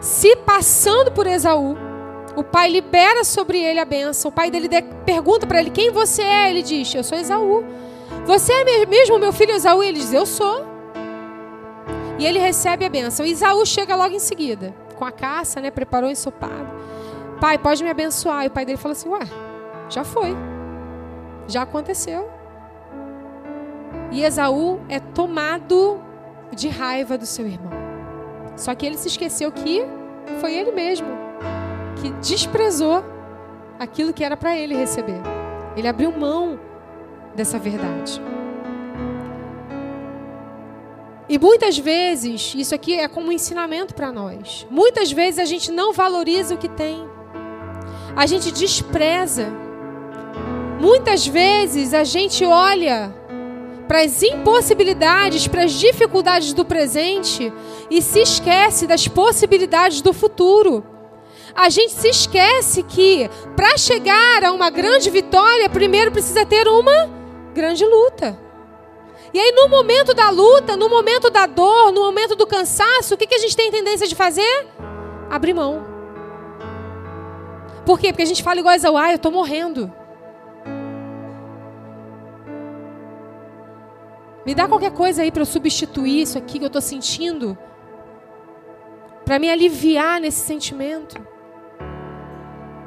se 0.00 0.36
passando 0.36 1.12
por 1.12 1.26
Esaú. 1.26 1.76
O 2.36 2.44
pai 2.44 2.68
libera 2.68 3.24
sobre 3.24 3.58
ele 3.58 3.80
a 3.80 3.84
bênção. 3.84 4.28
O 4.28 4.32
pai 4.32 4.50
dele 4.50 4.68
pergunta 5.06 5.46
para 5.46 5.60
ele: 5.60 5.70
Quem 5.70 5.90
você 5.90 6.22
é? 6.22 6.50
Ele 6.50 6.62
diz: 6.62 6.94
Eu 6.94 7.02
sou 7.02 7.16
Esaú. 7.16 7.64
Você 8.26 8.52
é 8.52 8.86
mesmo 8.86 9.18
meu 9.18 9.32
filho 9.32 9.52
Esaú? 9.52 9.82
Ele 9.82 9.98
diz: 9.98 10.12
Eu 10.12 10.26
sou. 10.26 10.75
E 12.18 12.24
ele 12.24 12.38
recebe 12.38 12.84
a 12.84 12.88
benção. 12.88 13.26
Isaú 13.26 13.64
chega 13.66 13.94
logo 13.94 14.14
em 14.14 14.18
seguida, 14.18 14.74
com 14.96 15.04
a 15.04 15.12
caça, 15.12 15.60
né? 15.60 15.70
Preparou 15.70 16.10
ensopado. 16.10 16.68
Pai, 17.40 17.58
pode 17.58 17.82
me 17.84 17.90
abençoar. 17.90 18.44
E 18.44 18.48
o 18.48 18.50
pai 18.50 18.64
dele 18.64 18.78
falou 18.78 18.92
assim: 18.92 19.08
Ué, 19.08 19.20
já 19.88 20.04
foi. 20.04 20.34
Já 21.46 21.62
aconteceu. 21.62 22.28
E 24.10 24.22
Esaú 24.22 24.80
é 24.88 24.98
tomado 24.98 26.00
de 26.52 26.68
raiva 26.68 27.18
do 27.18 27.26
seu 27.26 27.46
irmão. 27.46 27.72
Só 28.56 28.74
que 28.74 28.86
ele 28.86 28.96
se 28.96 29.08
esqueceu 29.08 29.52
que 29.52 29.84
foi 30.40 30.54
ele 30.54 30.72
mesmo 30.72 31.26
que 31.96 32.10
desprezou 32.20 33.04
aquilo 33.78 34.12
que 34.12 34.24
era 34.24 34.36
para 34.36 34.56
ele 34.56 34.74
receber. 34.74 35.20
Ele 35.76 35.88
abriu 35.88 36.12
mão 36.12 36.58
dessa 37.34 37.58
verdade. 37.58 38.20
E 41.28 41.38
muitas 41.38 41.76
vezes, 41.76 42.54
isso 42.56 42.74
aqui 42.74 42.94
é 42.94 43.08
como 43.08 43.28
um 43.28 43.32
ensinamento 43.32 43.94
para 43.94 44.12
nós. 44.12 44.66
Muitas 44.70 45.10
vezes 45.10 45.40
a 45.40 45.44
gente 45.44 45.72
não 45.72 45.92
valoriza 45.92 46.54
o 46.54 46.58
que 46.58 46.68
tem. 46.68 47.04
A 48.14 48.26
gente 48.26 48.52
despreza. 48.52 49.48
Muitas 50.80 51.26
vezes 51.26 51.92
a 51.92 52.04
gente 52.04 52.44
olha 52.44 53.12
para 53.88 54.02
as 54.02 54.22
impossibilidades, 54.22 55.48
para 55.48 55.64
as 55.64 55.72
dificuldades 55.72 56.52
do 56.52 56.64
presente 56.64 57.52
e 57.90 58.00
se 58.00 58.20
esquece 58.20 58.86
das 58.86 59.08
possibilidades 59.08 60.00
do 60.00 60.12
futuro. 60.12 60.84
A 61.54 61.68
gente 61.68 61.92
se 61.92 62.08
esquece 62.08 62.82
que 62.82 63.28
para 63.56 63.76
chegar 63.78 64.44
a 64.44 64.52
uma 64.52 64.70
grande 64.70 65.10
vitória, 65.10 65.68
primeiro 65.68 66.12
precisa 66.12 66.44
ter 66.44 66.68
uma 66.68 67.10
grande 67.54 67.84
luta. 67.84 68.45
E 69.32 69.38
aí, 69.38 69.52
no 69.52 69.68
momento 69.68 70.14
da 70.14 70.30
luta, 70.30 70.76
no 70.76 70.88
momento 70.88 71.30
da 71.30 71.46
dor, 71.46 71.92
no 71.92 72.02
momento 72.02 72.36
do 72.36 72.46
cansaço, 72.46 73.14
o 73.14 73.16
que, 73.16 73.26
que 73.26 73.34
a 73.34 73.38
gente 73.38 73.56
tem 73.56 73.70
tendência 73.70 74.06
de 74.06 74.14
fazer? 74.14 74.66
Abrir 75.30 75.54
mão. 75.54 75.84
Por 77.84 77.98
quê? 77.98 78.08
Porque 78.08 78.22
a 78.22 78.26
gente 78.26 78.42
fala 78.42 78.58
igual 78.58 78.72
a 78.72 78.76
Isaú, 78.76 78.98
eu 78.98 79.16
estou 79.16 79.30
morrendo. 79.30 79.92
Me 84.44 84.54
dá 84.54 84.68
qualquer 84.68 84.92
coisa 84.92 85.22
aí 85.22 85.32
para 85.32 85.42
eu 85.42 85.46
substituir 85.46 86.22
isso 86.22 86.38
aqui 86.38 86.58
que 86.60 86.64
eu 86.64 86.68
estou 86.68 86.80
sentindo. 86.80 87.58
Para 89.24 89.40
me 89.40 89.50
aliviar 89.50 90.20
nesse 90.20 90.46
sentimento. 90.46 91.16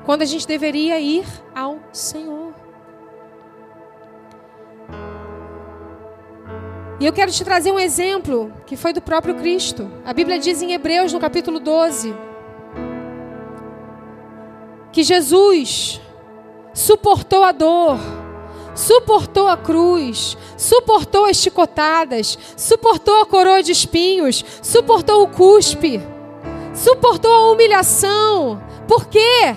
Quando 0.05 0.21
a 0.21 0.25
gente 0.25 0.47
deveria 0.47 0.99
ir 1.01 1.25
ao 1.53 1.79
Senhor. 1.91 2.48
E 6.99 7.05
eu 7.05 7.13
quero 7.13 7.31
te 7.31 7.43
trazer 7.43 7.71
um 7.71 7.79
exemplo 7.79 8.51
que 8.65 8.75
foi 8.75 8.91
do 8.91 9.01
próprio 9.01 9.35
Cristo. 9.35 9.89
A 10.05 10.13
Bíblia 10.13 10.37
diz 10.37 10.61
em 10.61 10.73
Hebreus, 10.73 11.13
no 11.13 11.19
capítulo 11.19 11.59
12, 11.59 12.13
que 14.91 15.03
Jesus 15.03 16.01
suportou 16.73 17.43
a 17.43 17.51
dor 17.51 17.97
suportou 18.79 19.47
a 19.47 19.57
cruz, 19.57 20.37
suportou 20.57 21.25
as 21.25 21.37
chicotadas, 21.37 22.37
suportou 22.55 23.21
a 23.21 23.25
coroa 23.25 23.61
de 23.61 23.73
espinhos, 23.73 24.43
suportou 24.61 25.23
o 25.23 25.27
cuspe, 25.27 26.01
suportou 26.73 27.31
a 27.31 27.51
humilhação. 27.51 28.63
Por 28.87 29.07
quê? 29.07 29.55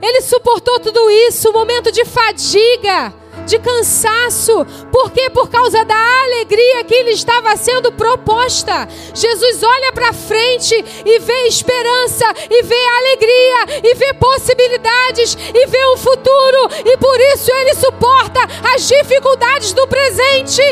Ele 0.00 0.20
suportou 0.22 0.78
tudo 0.78 1.10
isso, 1.10 1.50
um 1.50 1.52
momento 1.52 1.90
de 1.90 2.04
fadiga, 2.04 3.12
de 3.46 3.58
cansaço. 3.58 4.64
Por 4.92 5.10
quê? 5.10 5.28
Por 5.30 5.48
causa 5.48 5.84
da 5.84 6.22
alegria 6.24 6.84
que 6.84 7.02
lhe 7.02 7.10
estava 7.10 7.56
sendo 7.56 7.92
proposta. 7.92 8.88
Jesus 9.14 9.62
olha 9.62 9.92
para 9.92 10.12
frente 10.12 10.74
e 11.04 11.18
vê 11.18 11.46
esperança, 11.46 12.26
e 12.48 12.62
vê 12.62 12.86
alegria, 12.98 13.90
e 13.90 13.94
vê 13.94 14.14
possibilidades, 14.14 15.36
e 15.54 15.66
vê 15.66 15.86
um 15.92 15.96
futuro, 15.96 16.68
e 16.84 16.96
por 16.96 17.20
isso 17.34 17.52
ele 17.52 17.74
suporta 17.74 18.40
as 18.74 18.86
dificuldades 18.86 19.72
do 19.72 19.86
presente. 19.86 20.62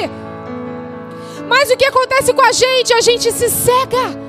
Mas 1.48 1.70
o 1.70 1.76
que 1.76 1.86
acontece 1.86 2.32
com 2.32 2.42
a 2.42 2.52
gente? 2.52 2.92
A 2.92 3.00
gente 3.00 3.32
se 3.32 3.48
cega. 3.48 4.28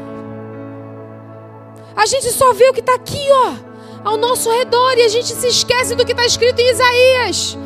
A 1.96 2.06
gente 2.06 2.32
só 2.32 2.54
vê 2.54 2.70
o 2.70 2.74
que 2.74 2.80
está 2.80 2.96
aqui, 2.96 3.28
ó 3.32 3.70
ao 4.02 4.16
nosso 4.16 4.50
redor 4.50 4.98
e 4.98 5.02
a 5.02 5.10
gente 5.10 5.28
se 5.28 5.46
esquece 5.46 5.94
do 5.94 6.06
que 6.06 6.14
está 6.14 6.26
escrito 6.26 6.58
em 6.62 6.72
Isaías 6.72 7.58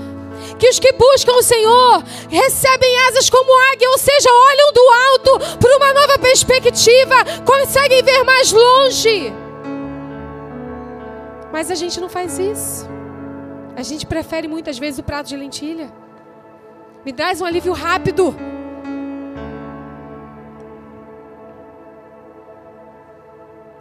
que 0.64 0.70
os 0.70 0.80
que 0.80 0.94
buscam 0.94 1.34
o 1.34 1.44
Senhor 1.44 2.02
recebem 2.30 2.98
asas 3.10 3.30
como 3.30 3.52
águia, 3.74 3.90
ou 3.90 3.98
seja, 3.98 4.30
olham 4.30 4.72
do 4.72 4.90
alto 5.10 5.58
para 5.60 5.76
uma 5.76 5.94
nova 5.94 6.18
perspectiva, 6.18 7.16
conseguem 7.46 8.02
ver 8.02 8.24
mais 8.24 8.50
longe. 8.54 9.34
Mas 11.52 11.70
a 11.70 11.76
gente 11.76 12.00
não 12.00 12.08
faz 12.08 12.40
isso. 12.40 12.88
A 13.76 13.84
gente 13.84 14.06
prefere 14.06 14.48
muitas 14.48 14.80
vezes 14.80 15.00
o 15.00 15.04
prato 15.04 15.28
de 15.28 15.36
lentilha. 15.36 15.92
Me 17.04 17.12
traz 17.12 17.42
um 17.42 17.46
alívio 17.46 17.74
rápido. 17.74 18.34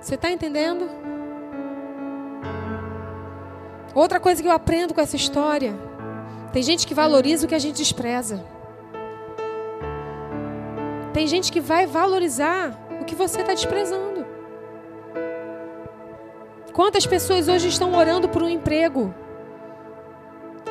Você 0.01 0.17
está 0.17 0.33
entendendo? 0.33 0.91
Outra 3.95 4.19
coisa 4.19 4.43
que 4.43 4.49
eu 4.49 4.53
aprendo 4.53 4.93
com 4.93 5.01
essa 5.01 5.15
história 5.15 5.92
tem 6.53 6.63
gente 6.63 6.87
que 6.87 6.95
valoriza 6.95 7.47
o 7.47 7.49
que 7.49 7.55
a 7.55 7.59
gente 7.59 7.77
despreza. 7.77 8.45
Tem 11.15 11.27
gente 11.27 11.51
que 11.51 11.61
vai 11.61 11.87
valorizar 11.87 12.79
o 13.01 13.05
que 13.05 13.15
você 13.15 13.41
está 13.41 13.55
desprezando. 13.55 14.27
Quantas 16.73 17.07
pessoas 17.07 17.49
hoje 17.49 17.69
estão 17.69 17.95
orando 17.95 18.29
por 18.29 18.43
um 18.43 18.49
emprego? 18.49 19.15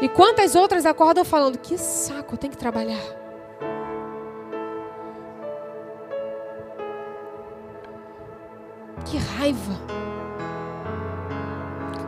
E 0.02 0.10
quantas 0.10 0.56
outras 0.56 0.86
acordam 0.86 1.24
falando: 1.24 1.58
que 1.58 1.78
saco, 1.78 2.36
eu 2.36 2.38
tenho 2.38 2.52
que 2.52 2.58
trabalhar. 2.58 3.02
Que 9.06 9.18
raiva. 9.18 9.80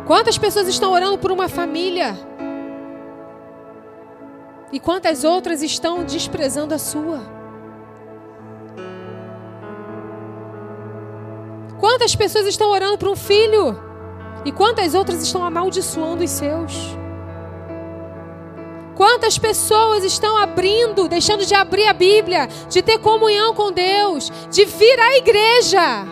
Quantas 0.05 0.37
pessoas 0.37 0.67
estão 0.67 0.91
orando 0.91 1.17
por 1.17 1.31
uma 1.31 1.47
família? 1.47 2.15
E 4.73 4.79
quantas 4.79 5.23
outras 5.23 5.61
estão 5.61 6.03
desprezando 6.03 6.73
a 6.73 6.79
sua? 6.79 7.21
Quantas 11.79 12.15
pessoas 12.15 12.47
estão 12.47 12.71
orando 12.71 12.97
para 12.97 13.11
um 13.11 13.15
filho? 13.15 13.79
E 14.43 14.51
quantas 14.51 14.95
outras 14.95 15.21
estão 15.21 15.45
amaldiçoando 15.45 16.23
os 16.23 16.31
seus? 16.31 16.73
Quantas 18.95 19.37
pessoas 19.37 20.03
estão 20.03 20.35
abrindo, 20.37 21.07
deixando 21.07 21.45
de 21.45 21.53
abrir 21.53 21.85
a 21.85 21.93
Bíblia, 21.93 22.49
de 22.67 22.81
ter 22.81 22.97
comunhão 22.97 23.53
com 23.53 23.71
Deus, 23.71 24.31
de 24.49 24.65
vir 24.65 24.99
à 24.99 25.17
igreja? 25.17 26.07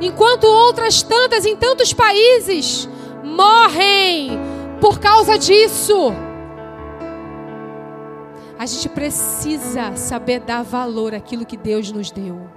Enquanto 0.00 0.48
outras 0.48 1.00
tantas 1.00 1.46
em 1.46 1.54
tantos 1.54 1.92
países 1.92 2.88
morrem 3.22 4.47
por 4.80 4.98
causa 4.98 5.38
disso. 5.38 6.12
A 8.58 8.66
gente 8.66 8.88
precisa 8.88 9.94
saber 9.96 10.40
dar 10.40 10.62
valor 10.62 11.14
àquilo 11.14 11.46
que 11.46 11.56
Deus 11.56 11.92
nos 11.92 12.10
deu. 12.10 12.50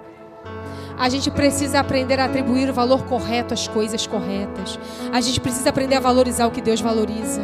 A 0.97 1.09
gente 1.09 1.29
precisa 1.31 1.79
aprender 1.79 2.19
a 2.19 2.25
atribuir 2.25 2.69
o 2.69 2.73
valor 2.73 3.05
correto 3.05 3.53
às 3.53 3.67
coisas 3.67 4.05
corretas. 4.07 4.79
A 5.11 5.21
gente 5.21 5.39
precisa 5.39 5.69
aprender 5.69 5.95
a 5.95 5.99
valorizar 5.99 6.47
o 6.47 6.51
que 6.51 6.61
Deus 6.61 6.81
valoriza. 6.81 7.41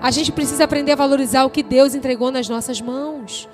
A 0.00 0.10
gente 0.10 0.30
precisa 0.30 0.64
aprender 0.64 0.92
a 0.92 0.96
valorizar 0.96 1.44
o 1.44 1.50
que 1.50 1.62
Deus 1.62 1.94
entregou 1.94 2.30
nas 2.30 2.48
nossas 2.48 2.80
mãos. 2.80 3.48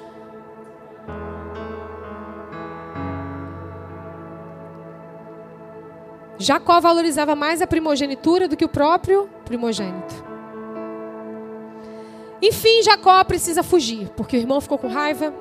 Jacó 6.38 6.80
valorizava 6.80 7.34
mais 7.34 7.62
a 7.62 7.66
primogenitura 7.66 8.48
do 8.48 8.56
que 8.56 8.64
o 8.64 8.68
próprio 8.68 9.28
primogênito. 9.44 10.33
Enfim, 12.42 12.82
Jacó 12.82 13.22
precisa 13.24 13.62
fugir, 13.62 14.10
porque 14.16 14.36
o 14.36 14.40
irmão 14.40 14.60
ficou 14.60 14.78
com 14.78 14.88
raiva. 14.88 15.32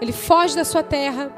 Ele 0.00 0.12
foge 0.12 0.56
da 0.56 0.64
sua 0.64 0.82
terra. 0.82 1.32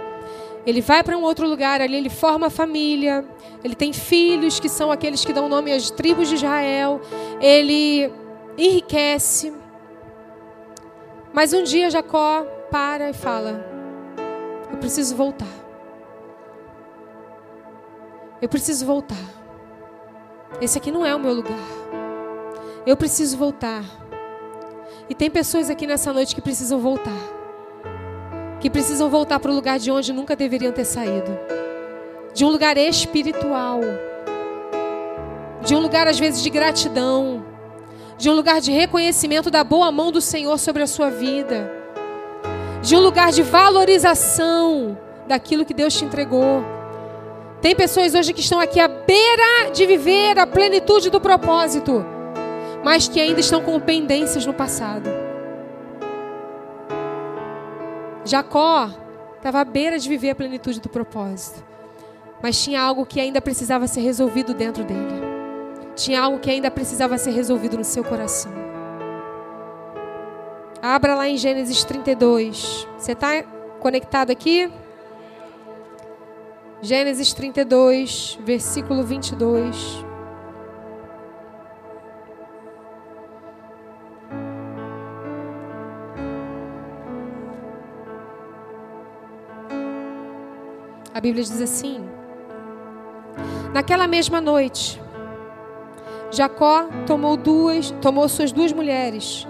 Ele 0.67 0.81
vai 0.81 1.03
para 1.03 1.17
um 1.17 1.23
outro 1.23 1.47
lugar, 1.47 1.81
ali 1.81 1.97
ele 1.97 2.09
forma 2.09 2.49
família. 2.49 3.25
Ele 3.63 3.75
tem 3.75 3.93
filhos, 3.93 4.59
que 4.59 4.69
são 4.69 4.91
aqueles 4.91 5.25
que 5.25 5.33
dão 5.33 5.49
nome 5.49 5.73
às 5.73 5.91
tribos 5.91 6.29
de 6.29 6.37
Israel. 6.37 7.01
Ele 7.41 8.11
enriquece. 8.57 9.53
Mas 11.33 11.53
um 11.53 11.63
dia 11.63 11.91
Jacó 11.91 12.47
para 12.71 13.11
e 13.11 13.13
fala: 13.13 13.65
Eu 14.71 14.79
preciso 14.79 15.15
voltar. 15.15 15.65
Eu 18.41 18.49
preciso 18.49 18.87
voltar. 18.87 19.17
Esse 20.61 20.79
aqui 20.79 20.91
não 20.91 21.05
é 21.05 21.15
o 21.15 21.19
meu 21.19 21.33
lugar. 21.33 21.59
Eu 22.87 22.97
preciso 22.97 23.37
voltar. 23.37 23.85
E 25.09 25.15
tem 25.15 25.31
pessoas 25.31 25.69
aqui 25.69 25.87
nessa 25.87 26.13
noite 26.13 26.35
que 26.35 26.41
precisam 26.41 26.81
voltar. 26.81 27.13
Que 28.59 28.71
precisam 28.71 29.11
voltar 29.11 29.39
para 29.39 29.51
o 29.51 29.55
lugar 29.55 29.79
de 29.79 29.91
onde 29.91 30.13
nunca 30.13 30.35
deveriam 30.35 30.73
ter 30.73 30.87
saído. 30.87 31.39
De 32.33 32.45
um 32.45 32.49
lugar 32.49 32.79
espiritual. 32.79 33.81
De 35.63 35.75
um 35.75 35.81
lugar, 35.81 36.09
às 36.09 36.19
vezes, 36.19 36.43
de 36.43 36.49
gratidão. 36.49 37.45
De 38.17 38.31
um 38.31 38.35
lugar 38.35 38.63
de 38.63 38.73
reconhecimento 38.73 39.51
da 39.51 39.63
boa 39.63 39.93
mão 39.93 40.11
do 40.11 40.23
Senhor 40.23 40.59
sobre 40.59 40.83
a 40.83 40.87
sua 40.87 41.11
vida. 41.11 41.71
De 42.81 42.97
um 42.97 43.01
lugar 43.01 43.31
de 43.31 43.43
valorização 43.43 44.99
daquilo 45.29 45.67
que 45.67 45.75
Deus 45.75 45.93
te 45.95 46.05
entregou. 46.05 46.65
Tem 47.61 47.75
pessoas 47.75 48.15
hoje 48.15 48.33
que 48.33 48.41
estão 48.41 48.59
aqui 48.59 48.81
à 48.81 48.89
beira 48.89 49.71
de 49.71 49.85
viver 49.87 50.39
a 50.39 50.47
plenitude 50.47 51.11
do 51.11 51.21
propósito 51.21 52.14
mas 52.85 53.09
que 53.09 53.19
ainda 53.19 53.41
estão 53.41 53.63
com 53.63 53.81
pendências 53.81 54.45
no 54.45 54.53
passado. 54.53 55.09
Jacó 58.25 58.91
estava 59.37 59.61
à 59.61 59.65
beira 59.65 59.99
de 59.99 60.09
viver 60.09 60.31
a 60.31 60.35
plenitude 60.35 60.81
do 60.81 60.89
propósito, 60.89 61.65
mas 62.43 62.63
tinha 62.63 62.81
algo 62.81 63.07
que 63.07 63.21
ainda 63.21 63.41
precisava 63.41 63.87
ser 63.87 64.03
resolvido 64.03 64.53
dentro 64.53 64.85
dele. 64.85 65.25
Tinha 65.97 66.21
algo 66.21 66.39
que 66.39 66.51
ainda 66.51 66.71
precisava 66.71 67.17
ser 67.17 67.31
resolvido 67.31 67.79
no 67.79 67.85
seu 67.85 68.05
coração. 68.05 68.53
Abra 70.83 71.15
lá 71.15 71.27
em 71.29 71.39
Gênesis 71.39 71.85
32. 71.85 72.87
Você 72.99 73.13
está 73.13 73.43
conectado 73.81 74.31
aqui? 74.31 74.71
Gênesis 76.83 77.33
32, 77.33 78.39
versículo 78.45 79.03
22. 79.03 80.05
A 91.15 91.21
Bíblia 91.21 91.45
diz 91.45 91.61
assim: 91.61 92.05
Naquela 93.73 94.09
mesma 94.09 94.41
noite, 94.41 95.01
Jacó 96.33 96.89
tomou 97.07 97.37
duas, 97.37 97.93
tomou 98.03 98.29
suas 98.29 98.51
duas 98.51 98.73
mulheres, 98.73 99.47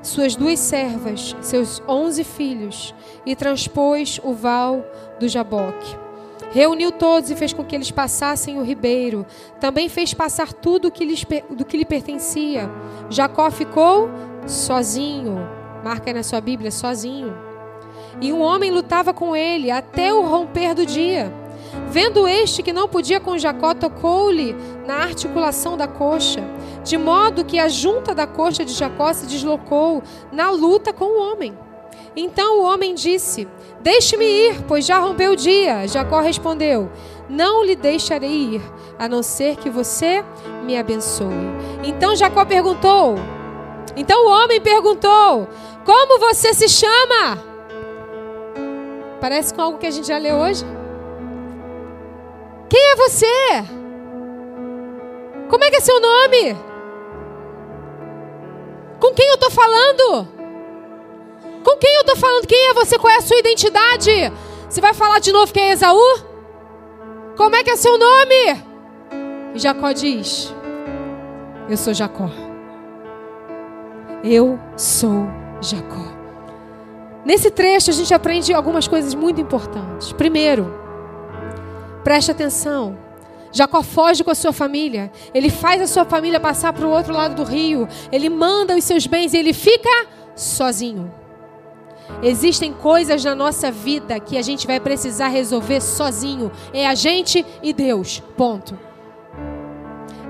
suas 0.00 0.36
duas 0.36 0.60
servas, 0.60 1.34
seus 1.40 1.82
onze 1.88 2.22
filhos, 2.22 2.94
e 3.26 3.34
transpôs 3.34 4.20
o 4.22 4.32
val 4.32 4.84
do 5.18 5.26
Jaboque. 5.26 5.96
Reuniu 6.52 6.92
todos 6.92 7.32
e 7.32 7.36
fez 7.36 7.52
com 7.52 7.64
que 7.64 7.74
eles 7.74 7.90
passassem 7.90 8.56
o 8.56 8.62
ribeiro. 8.62 9.26
Também 9.58 9.88
fez 9.88 10.14
passar 10.14 10.52
tudo 10.52 10.90
que 10.90 11.04
lhes, 11.04 11.26
do 11.50 11.64
que 11.64 11.76
lhe 11.76 11.84
pertencia. 11.84 12.70
Jacó 13.10 13.50
ficou 13.50 14.08
sozinho. 14.46 15.36
Marca 15.84 16.10
aí 16.10 16.14
na 16.14 16.22
sua 16.22 16.40
Bíblia, 16.40 16.70
sozinho. 16.70 17.47
E 18.20 18.32
um 18.32 18.40
homem 18.40 18.70
lutava 18.70 19.14
com 19.14 19.34
ele 19.36 19.70
até 19.70 20.12
o 20.12 20.22
romper 20.22 20.74
do 20.74 20.84
dia. 20.84 21.32
Vendo 21.90 22.26
este 22.26 22.62
que 22.62 22.72
não 22.72 22.88
podia 22.88 23.20
com 23.20 23.38
Jacó, 23.38 23.74
tocou-lhe 23.74 24.54
na 24.86 24.96
articulação 24.96 25.76
da 25.76 25.86
coxa, 25.86 26.42
de 26.84 26.96
modo 26.98 27.44
que 27.44 27.58
a 27.58 27.68
junta 27.68 28.14
da 28.14 28.26
coxa 28.26 28.64
de 28.64 28.72
Jacó 28.72 29.12
se 29.12 29.26
deslocou 29.26 30.02
na 30.32 30.50
luta 30.50 30.92
com 30.92 31.04
o 31.04 31.32
homem. 31.32 31.56
Então 32.16 32.60
o 32.60 32.64
homem 32.64 32.94
disse: 32.94 33.46
Deixe-me 33.80 34.24
ir, 34.24 34.62
pois 34.66 34.84
já 34.84 34.98
rompeu 34.98 35.32
o 35.32 35.36
dia. 35.36 35.86
Jacó 35.86 36.20
respondeu: 36.20 36.90
Não 37.28 37.64
lhe 37.64 37.76
deixarei 37.76 38.56
ir, 38.56 38.62
a 38.98 39.08
não 39.08 39.22
ser 39.22 39.56
que 39.56 39.70
você 39.70 40.24
me 40.64 40.76
abençoe. 40.76 41.32
Então 41.84 42.16
Jacó 42.16 42.44
perguntou: 42.44 43.14
Então 43.96 44.26
o 44.26 44.30
homem 44.30 44.60
perguntou: 44.60 45.48
Como 45.84 46.18
você 46.18 46.52
se 46.52 46.68
chama? 46.68 47.57
Parece 49.20 49.52
com 49.52 49.62
algo 49.62 49.78
que 49.78 49.86
a 49.86 49.90
gente 49.90 50.06
já 50.06 50.18
leu 50.18 50.36
hoje. 50.36 50.64
Quem 52.68 52.80
é 52.80 52.96
você? 52.96 53.26
Como 55.48 55.64
é 55.64 55.70
que 55.70 55.76
é 55.76 55.80
seu 55.80 56.00
nome? 56.00 56.56
Com 59.00 59.14
quem 59.14 59.26
eu 59.28 59.34
estou 59.34 59.50
falando? 59.50 60.28
Com 61.64 61.76
quem 61.78 61.94
eu 61.94 62.00
estou 62.02 62.16
falando? 62.16 62.46
Quem 62.46 62.68
é 62.68 62.74
você? 62.74 62.98
Qual 62.98 63.12
é 63.12 63.16
a 63.16 63.22
sua 63.22 63.38
identidade? 63.38 64.32
Você 64.68 64.80
vai 64.80 64.92
falar 64.92 65.18
de 65.18 65.32
novo 65.32 65.52
quem 65.52 65.70
é 65.70 65.72
Esaú? 65.72 66.18
Como 67.36 67.56
é 67.56 67.64
que 67.64 67.70
é 67.70 67.76
seu 67.76 67.96
nome? 67.98 68.62
E 69.54 69.58
Jacó 69.58 69.92
diz: 69.92 70.54
Eu 71.68 71.76
sou 71.76 71.94
Jacó. 71.94 72.28
Eu 74.22 74.58
sou 74.76 75.26
Jacó. 75.60 76.07
Nesse 77.28 77.50
trecho 77.50 77.90
a 77.90 77.94
gente 77.94 78.12
aprende 78.12 78.54
algumas 78.54 78.88
coisas 78.88 79.14
muito 79.14 79.40
importantes. 79.40 80.12
Primeiro, 80.12 80.78
Preste 82.08 82.30
atenção. 82.30 82.98
Jacó 83.52 83.82
foge 83.82 84.24
com 84.24 84.30
a 84.30 84.34
sua 84.34 84.50
família. 84.50 85.12
Ele 85.34 85.50
faz 85.50 85.82
a 85.82 85.86
sua 85.86 86.06
família 86.06 86.40
passar 86.40 86.72
para 86.72 86.86
o 86.86 86.90
outro 86.90 87.12
lado 87.12 87.34
do 87.34 87.44
rio. 87.44 87.86
Ele 88.10 88.30
manda 88.30 88.74
os 88.74 88.82
seus 88.84 89.06
bens 89.06 89.34
e 89.34 89.36
ele 89.36 89.52
fica 89.52 90.06
sozinho. 90.34 91.12
Existem 92.22 92.72
coisas 92.72 93.22
na 93.22 93.34
nossa 93.34 93.70
vida 93.70 94.18
que 94.18 94.38
a 94.38 94.42
gente 94.42 94.66
vai 94.66 94.80
precisar 94.80 95.28
resolver 95.28 95.82
sozinho. 95.82 96.50
É 96.72 96.86
a 96.86 96.94
gente 96.94 97.44
e 97.62 97.74
Deus. 97.74 98.22
Ponto. 98.38 98.78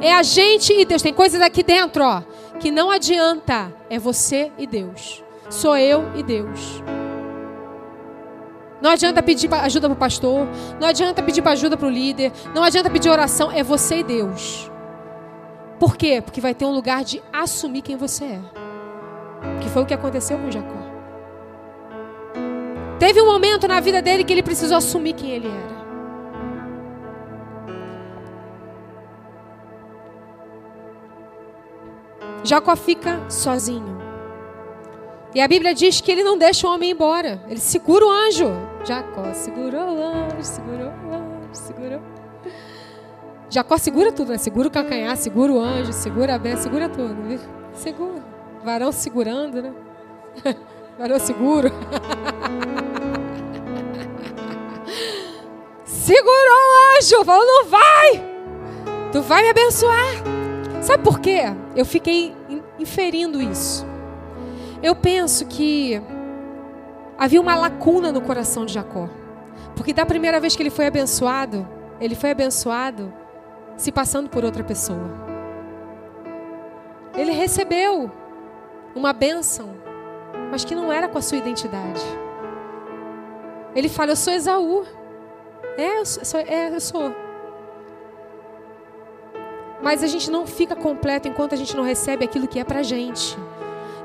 É 0.01 0.13
a 0.13 0.25
gente 0.25 0.73
e 0.73 0.85
Deus. 0.85 1.01
Tem 1.01 1.15
coisas 1.15 1.41
aqui 1.41 1.63
dentro, 1.63 2.03
ó, 2.03 2.23
que 2.59 2.73
não 2.73 2.91
adianta. 2.91 3.73
É 3.89 4.01
você 4.01 4.51
e 4.59 4.67
Deus. 4.67 5.23
Sou 5.51 5.77
eu 5.77 6.11
e 6.15 6.23
Deus. 6.23 6.83
Não 8.81 8.91
adianta 8.91 9.23
pedir 9.23 9.53
ajuda 9.53 9.89
para 9.89 9.95
o 9.95 9.99
pastor. 9.99 10.47
Não 10.81 10.89
adianta 10.89 11.23
pedir 11.23 11.47
ajuda 11.47 11.77
para 11.77 11.87
o 11.87 11.91
líder. 11.91 12.33
Não 12.55 12.63
adianta 12.63 12.91
pedir 12.91 13.09
oração. 13.09 13.51
É 13.51 13.63
você 13.63 13.99
e 13.99 14.05
Deus. 14.05 14.71
Por 15.79 15.97
quê? 15.97 16.21
Porque 16.21 16.41
vai 16.41 16.55
ter 16.55 16.65
um 16.65 16.73
lugar 16.73 17.05
de 17.05 17.23
assumir 17.33 17.83
quem 17.83 17.97
você 17.97 18.25
é. 18.25 18.41
Que 19.61 19.69
foi 19.69 19.83
o 19.83 19.87
que 19.87 19.95
aconteceu 19.95 20.39
com 20.39 20.51
Jacó. 20.51 20.79
Teve 22.99 23.21
um 23.23 23.27
momento 23.27 23.69
na 23.69 23.79
vida 23.81 24.03
dele 24.03 24.25
que 24.25 24.33
ele 24.33 24.43
precisou 24.43 24.77
assumir 24.77 25.13
quem 25.13 25.31
ele 25.31 25.49
era. 25.49 25.79
Jacó 32.45 32.75
fica 32.75 33.21
sozinho. 33.29 33.98
E 35.35 35.41
a 35.41 35.49
Bíblia 35.49 35.75
diz 35.75 36.01
que 36.01 36.11
ele 36.11 36.23
não 36.23 36.39
deixa 36.39 36.67
o 36.67 36.71
homem 36.71 36.91
embora. 36.91 37.43
Ele 37.49 37.61
segura 37.61 38.07
o 38.07 38.11
anjo. 38.11 38.47
Jacó 38.85 39.33
segurou 39.35 39.97
o 39.97 40.03
anjo, 40.03 40.43
segurou 40.43 40.89
o 40.89 41.15
anjo, 41.15 41.49
segurou. 41.53 42.01
Jacó 43.51 43.79
segura 43.79 44.13
tudo, 44.13 44.33
né? 44.33 44.39
Segura 44.39 44.69
o 44.69 44.71
calcanhar, 44.71 45.17
segura 45.17 45.53
o 45.53 45.61
anjo, 45.61 45.93
segura 45.93 46.35
a 46.35 46.39
bênção, 46.39 46.65
segura 46.65 46.89
tudo. 46.89 47.15
Viu? 47.27 47.41
Segura. 47.75 48.23
Varão 48.65 48.93
segurando, 48.93 49.63
né? 49.63 49.73
Varão 50.99 51.19
seguro. 51.19 51.71
Segurou 55.85 56.33
o 56.33 56.97
anjo, 56.97 57.23
falou: 57.23 57.47
não 57.47 57.67
vai. 57.67 58.25
Tu 59.13 59.21
vai 59.21 59.43
me 59.43 59.51
abençoar. 59.51 60.07
Sabe 60.81 61.05
por 61.05 61.21
quê? 61.21 61.43
Eu 61.77 61.85
fiquei 61.85 62.35
inferindo 62.79 63.43
isso. 63.43 63.87
Eu 64.83 64.95
penso 64.95 65.47
que 65.47 66.01
havia 67.19 67.41
uma 67.41 67.57
lacuna 67.57 68.13
no 68.13 68.21
coração 68.21 68.65
de 68.65 68.73
Jacó. 68.73 69.09
Porque 69.75 69.93
da 69.93 70.07
primeira 70.07 70.39
vez 70.39 70.55
que 70.55 70.63
ele 70.63 70.71
foi 70.71 70.87
abençoado, 70.87 71.67
ele 72.01 72.15
foi 72.15 72.31
abençoado 72.31 73.13
se 73.77 73.91
passando 73.91 74.31
por 74.31 74.45
outra 74.45 74.63
pessoa. 74.63 75.11
Ele 77.17 77.33
recebeu 77.33 78.11
uma 78.95 79.13
bênção, 79.13 79.71
mas 80.51 80.65
que 80.65 80.75
não 80.75 80.93
era 80.93 81.09
com 81.09 81.19
a 81.19 81.23
sua 81.23 81.39
identidade. 81.39 82.03
Ele 83.75 83.89
fala: 83.89 84.13
Eu 84.13 84.17
sou 84.17 84.33
Esaú. 84.33 84.85
É, 85.77 86.01
eu 86.01 86.07
sou. 86.07 86.41
É, 86.41 86.69
eu 86.75 86.81
sou. 86.81 87.15
Mas 89.83 90.03
a 90.03 90.07
gente 90.07 90.31
não 90.31 90.47
fica 90.47 90.75
completo 90.75 91.29
enquanto 91.29 91.53
a 91.53 91.57
gente 91.57 91.77
não 91.77 91.85
recebe 91.85 92.25
aquilo 92.25 92.49
que 92.49 92.59
é 92.59 92.65
pra 92.65 92.83
gente. 92.83 93.37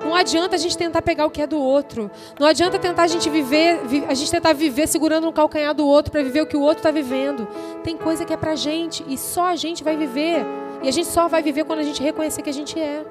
Não 0.03 0.13
adianta 0.13 0.55
a 0.55 0.59
gente 0.59 0.77
tentar 0.77 1.01
pegar 1.01 1.25
o 1.25 1.31
que 1.31 1.41
é 1.41 1.47
do 1.47 1.57
outro. 1.57 2.11
Não 2.39 2.45
adianta 2.45 2.77
tentar 2.77 3.03
a 3.03 3.07
gente 3.07 3.29
viver, 3.29 3.79
a 4.07 4.13
gente 4.13 4.29
tentar 4.29 4.53
viver 4.53 4.87
segurando 4.87 5.25
no 5.25 5.33
calcanhar 5.33 5.73
do 5.73 5.87
outro 5.87 6.11
para 6.11 6.21
viver 6.21 6.41
o 6.41 6.45
que 6.45 6.57
o 6.57 6.61
outro 6.61 6.79
está 6.79 6.91
vivendo. 6.91 7.47
Tem 7.83 7.97
coisa 7.97 8.25
que 8.25 8.33
é 8.33 8.37
pra 8.37 8.55
gente 8.55 9.03
e 9.07 9.17
só 9.17 9.45
a 9.45 9.55
gente 9.55 9.83
vai 9.83 9.95
viver. 9.95 10.45
E 10.81 10.87
a 10.89 10.91
gente 10.91 11.07
só 11.07 11.27
vai 11.27 11.41
viver 11.41 11.63
quando 11.63 11.79
a 11.79 11.83
gente 11.83 12.03
reconhecer 12.03 12.41
que 12.41 12.49
a 12.49 12.53
gente 12.53 12.77
é. 12.77 13.05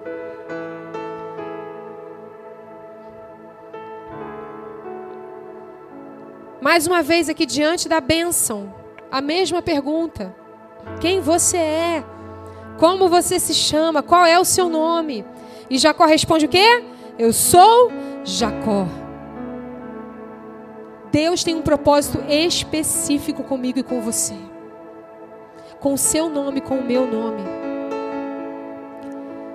Mais 6.61 6.87
uma 6.87 7.03
vez 7.03 7.29
aqui 7.29 7.45
diante 7.45 7.89
da 7.89 8.01
bênção, 8.01 8.73
a 9.11 9.21
mesma 9.21 9.61
pergunta: 9.61 10.33
quem 11.01 11.21
você 11.21 11.57
é? 11.57 12.05
Como 12.79 13.09
você 13.09 13.41
se 13.41 13.55
chama? 13.55 14.03
Qual 14.03 14.25
é 14.25 14.39
o 14.39 14.45
seu 14.45 14.69
nome? 14.69 15.25
E 15.73 15.79
Jacó 15.79 16.05
responde 16.05 16.45
o 16.45 16.49
quê? 16.51 16.85
Eu 17.19 17.33
sou 17.33 17.91
Jacó. 18.25 18.87
Deus 21.11 21.43
tem 21.43 21.55
um 21.55 21.63
propósito 21.63 22.23
específico 22.29 23.43
comigo 23.43 23.79
e 23.79 23.83
com 23.83 24.03
você. 24.03 24.35
Com 25.81 25.95
o 25.95 25.99
seu 25.99 26.29
nome, 26.29 26.61
com 26.61 26.75
o 26.77 26.85
meu 26.85 27.07
nome. 27.07 27.43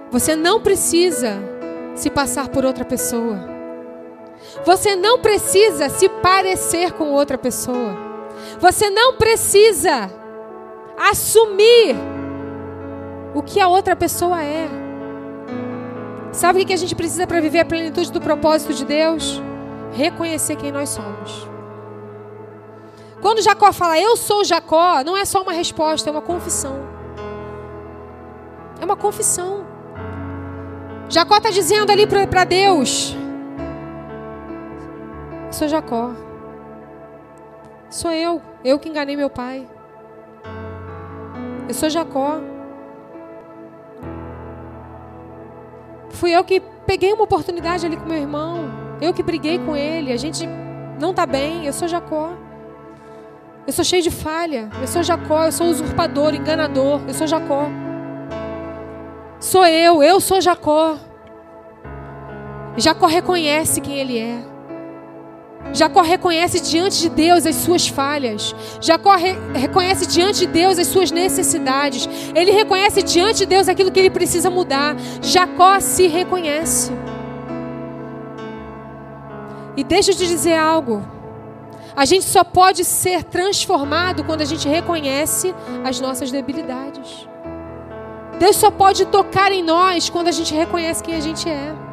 Você 0.09 0.36
não 0.36 0.59
precisa 0.59 1.38
se 1.93 2.09
passar 2.09 2.49
por 2.49 2.65
outra 2.65 2.84
pessoa. 2.84 3.38
Você 4.65 4.95
não 4.95 5.20
precisa 5.20 5.88
se 5.88 6.09
parecer 6.09 6.93
com 6.93 7.11
outra 7.11 7.38
pessoa. 7.38 7.95
Você 8.59 8.89
não 8.89 9.18
precisa 9.18 10.09
assumir 10.97 11.95
o 13.36 13.43
que 13.43 13.59
a 13.59 13.68
outra 13.68 13.95
pessoa 13.95 14.43
é. 14.43 14.86
Sabe 16.32 16.61
o 16.61 16.65
que 16.65 16.73
a 16.73 16.78
gente 16.78 16.95
precisa 16.95 17.25
para 17.25 17.41
viver 17.41 17.59
a 17.59 17.65
plenitude 17.65 18.11
do 18.11 18.21
propósito 18.21 18.73
de 18.73 18.86
Deus? 18.86 19.41
Reconhecer 19.93 20.55
quem 20.55 20.71
nós 20.71 20.89
somos. 20.89 21.47
Quando 23.21 23.41
Jacó 23.41 23.73
fala, 23.73 23.99
eu 23.99 24.15
sou 24.15 24.43
Jacó, 24.43 25.03
não 25.03 25.17
é 25.17 25.25
só 25.25 25.41
uma 25.41 25.51
resposta, 25.51 26.09
é 26.09 26.11
uma 26.11 26.21
confissão. 26.21 26.88
É 28.80 28.86
uma 28.86 28.95
confissão. 28.95 29.65
Jacó 31.09 31.38
está 31.38 31.49
dizendo 31.49 31.91
ali 31.91 32.05
para 32.05 32.43
Deus: 32.43 33.15
Eu 35.47 35.53
sou 35.53 35.67
Jacó. 35.67 36.11
Sou 37.89 38.11
eu, 38.11 38.41
eu 38.63 38.78
que 38.78 38.89
enganei 38.89 39.15
meu 39.15 39.30
pai. 39.30 39.67
Eu 41.67 41.73
sou 41.73 41.89
Jacó. 41.89 42.39
Fui 46.10 46.32
eu 46.32 46.43
que 46.43 46.62
peguei 46.86 47.14
uma 47.14 47.24
oportunidade 47.24 47.86
ali 47.86 47.97
com 47.97 48.05
meu 48.05 48.18
irmão. 48.18 48.70
Eu 49.01 49.14
que 49.14 49.22
briguei 49.22 49.60
com 49.60 49.76
ele. 49.76 50.12
A 50.12 50.18
gente 50.18 50.47
não 50.99 51.12
está 51.12 51.26
bem. 51.26 51.66
Eu 51.66 51.74
sou 51.74 51.88
Jacó. 51.88 52.32
Eu 53.66 53.74
sou 53.74 53.84
cheio 53.84 54.01
de 54.01 54.12
falha. 54.12 54.70
Eu 54.82 54.88
sou 54.88 55.03
Jacó. 55.03 55.45
Eu 55.45 55.51
sou 55.51 55.68
usurpador, 55.68 56.34
enganador. 56.34 57.01
Eu 57.08 57.14
sou 57.14 57.28
Jacó. 57.28 57.70
Sou 59.39 59.66
eu. 59.66 60.01
Eu 60.01 60.20
sou 60.20 60.41
Jacó. 60.41 60.97
Jacó 62.78 63.08
reconhece 63.08 63.82
quem 63.82 63.99
ele 63.99 64.18
é. 64.18 64.57
Jacó 65.74 66.01
reconhece 66.01 66.59
diante 66.59 67.01
de 67.01 67.09
Deus 67.09 67.45
as 67.45 67.55
suas 67.55 67.88
falhas. 67.88 68.55
Jacó 68.82 69.15
re 69.15 69.36
reconhece 69.53 70.05
diante 70.07 70.39
de 70.39 70.47
Deus 70.47 70.80
as 70.80 70.88
suas 70.88 71.11
necessidades. 71.11 72.07
Ele 72.34 72.51
reconhece 72.51 73.03
diante 73.03 73.39
de 73.39 73.45
Deus 73.45 73.68
aquilo 73.68 73.91
que 73.91 73.99
ele 73.99 74.09
precisa 74.09 74.49
mudar. 74.49 74.95
Jacó 75.22 75.80
se 75.80 76.07
reconhece. 76.07 76.91
E 79.76 79.84
deixa 79.84 80.11
eu 80.11 80.15
te 80.15 80.26
dizer 80.26 80.55
algo. 80.55 81.05
A 81.95 82.05
gente 82.05 82.26
só 82.26 82.43
pode 82.43 82.84
ser 82.84 83.24
transformado 83.24 84.24
quando 84.24 84.41
a 84.41 84.45
gente 84.45 84.68
reconhece 84.68 85.53
as 85.84 85.99
nossas 85.99 86.32
debilidades. 86.32 87.28
Deus 88.39 88.55
só 88.55 88.70
pode 88.70 89.05
tocar 89.07 89.51
em 89.51 89.63
nós 89.63 90.09
quando 90.09 90.28
a 90.28 90.32
gente 90.32 90.53
reconhece 90.53 91.03
quem 91.03 91.15
a 91.15 91.20
gente 91.20 91.49
é. 91.49 91.86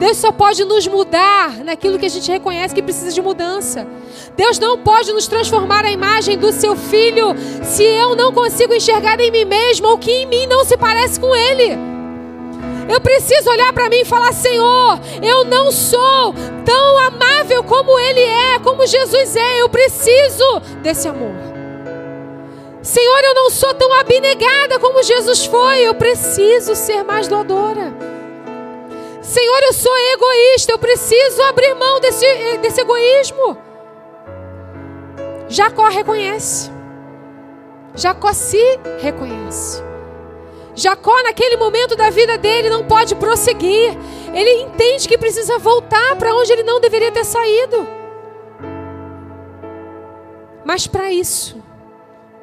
Deus 0.00 0.16
só 0.16 0.32
pode 0.32 0.64
nos 0.64 0.86
mudar 0.86 1.62
naquilo 1.62 1.98
que 1.98 2.06
a 2.06 2.08
gente 2.08 2.32
reconhece 2.32 2.74
que 2.74 2.82
precisa 2.82 3.12
de 3.12 3.20
mudança. 3.20 3.86
Deus 4.34 4.58
não 4.58 4.78
pode 4.78 5.12
nos 5.12 5.26
transformar 5.26 5.84
a 5.84 5.92
imagem 5.92 6.38
do 6.38 6.50
seu 6.52 6.74
filho 6.74 7.34
se 7.62 7.84
eu 7.84 8.16
não 8.16 8.32
consigo 8.32 8.72
enxergar 8.72 9.20
em 9.20 9.30
mim 9.30 9.44
mesmo 9.44 9.88
ou 9.88 9.98
que 9.98 10.10
em 10.10 10.26
mim 10.26 10.46
não 10.46 10.64
se 10.64 10.74
parece 10.78 11.20
com 11.20 11.36
ele. 11.36 11.78
Eu 12.88 12.98
preciso 12.98 13.50
olhar 13.50 13.74
para 13.74 13.90
mim 13.90 14.00
e 14.00 14.04
falar: 14.06 14.32
Senhor, 14.32 14.98
eu 15.22 15.44
não 15.44 15.70
sou 15.70 16.34
tão 16.64 16.98
amável 16.98 17.62
como 17.62 17.98
Ele 17.98 18.22
é, 18.22 18.58
como 18.58 18.86
Jesus 18.86 19.36
é. 19.36 19.60
Eu 19.60 19.68
preciso 19.68 20.60
desse 20.82 21.06
amor. 21.06 21.34
Senhor, 22.82 23.20
eu 23.22 23.34
não 23.34 23.50
sou 23.50 23.74
tão 23.74 23.92
abnegada 23.92 24.78
como 24.80 25.02
Jesus 25.02 25.44
foi. 25.44 25.80
Eu 25.80 25.94
preciso 25.94 26.74
ser 26.74 27.04
mais 27.04 27.28
doadora. 27.28 28.19
Senhor, 29.22 29.62
eu 29.64 29.72
sou 29.74 29.92
egoísta, 30.14 30.72
eu 30.72 30.78
preciso 30.78 31.42
abrir 31.42 31.74
mão 31.74 32.00
desse, 32.00 32.24
desse 32.58 32.80
egoísmo. 32.80 33.56
Jacó 35.46 35.88
reconhece. 35.88 36.70
Jacó 37.94 38.32
se 38.32 38.78
reconhece. 39.00 39.82
Jacó, 40.74 41.22
naquele 41.22 41.56
momento 41.56 41.94
da 41.96 42.08
vida 42.08 42.38
dele, 42.38 42.70
não 42.70 42.86
pode 42.86 43.14
prosseguir. 43.14 43.94
Ele 44.32 44.62
entende 44.62 45.06
que 45.06 45.18
precisa 45.18 45.58
voltar 45.58 46.16
para 46.16 46.34
onde 46.34 46.52
ele 46.52 46.62
não 46.62 46.80
deveria 46.80 47.12
ter 47.12 47.24
saído. 47.24 47.86
Mas 50.64 50.86
para 50.86 51.12
isso, 51.12 51.62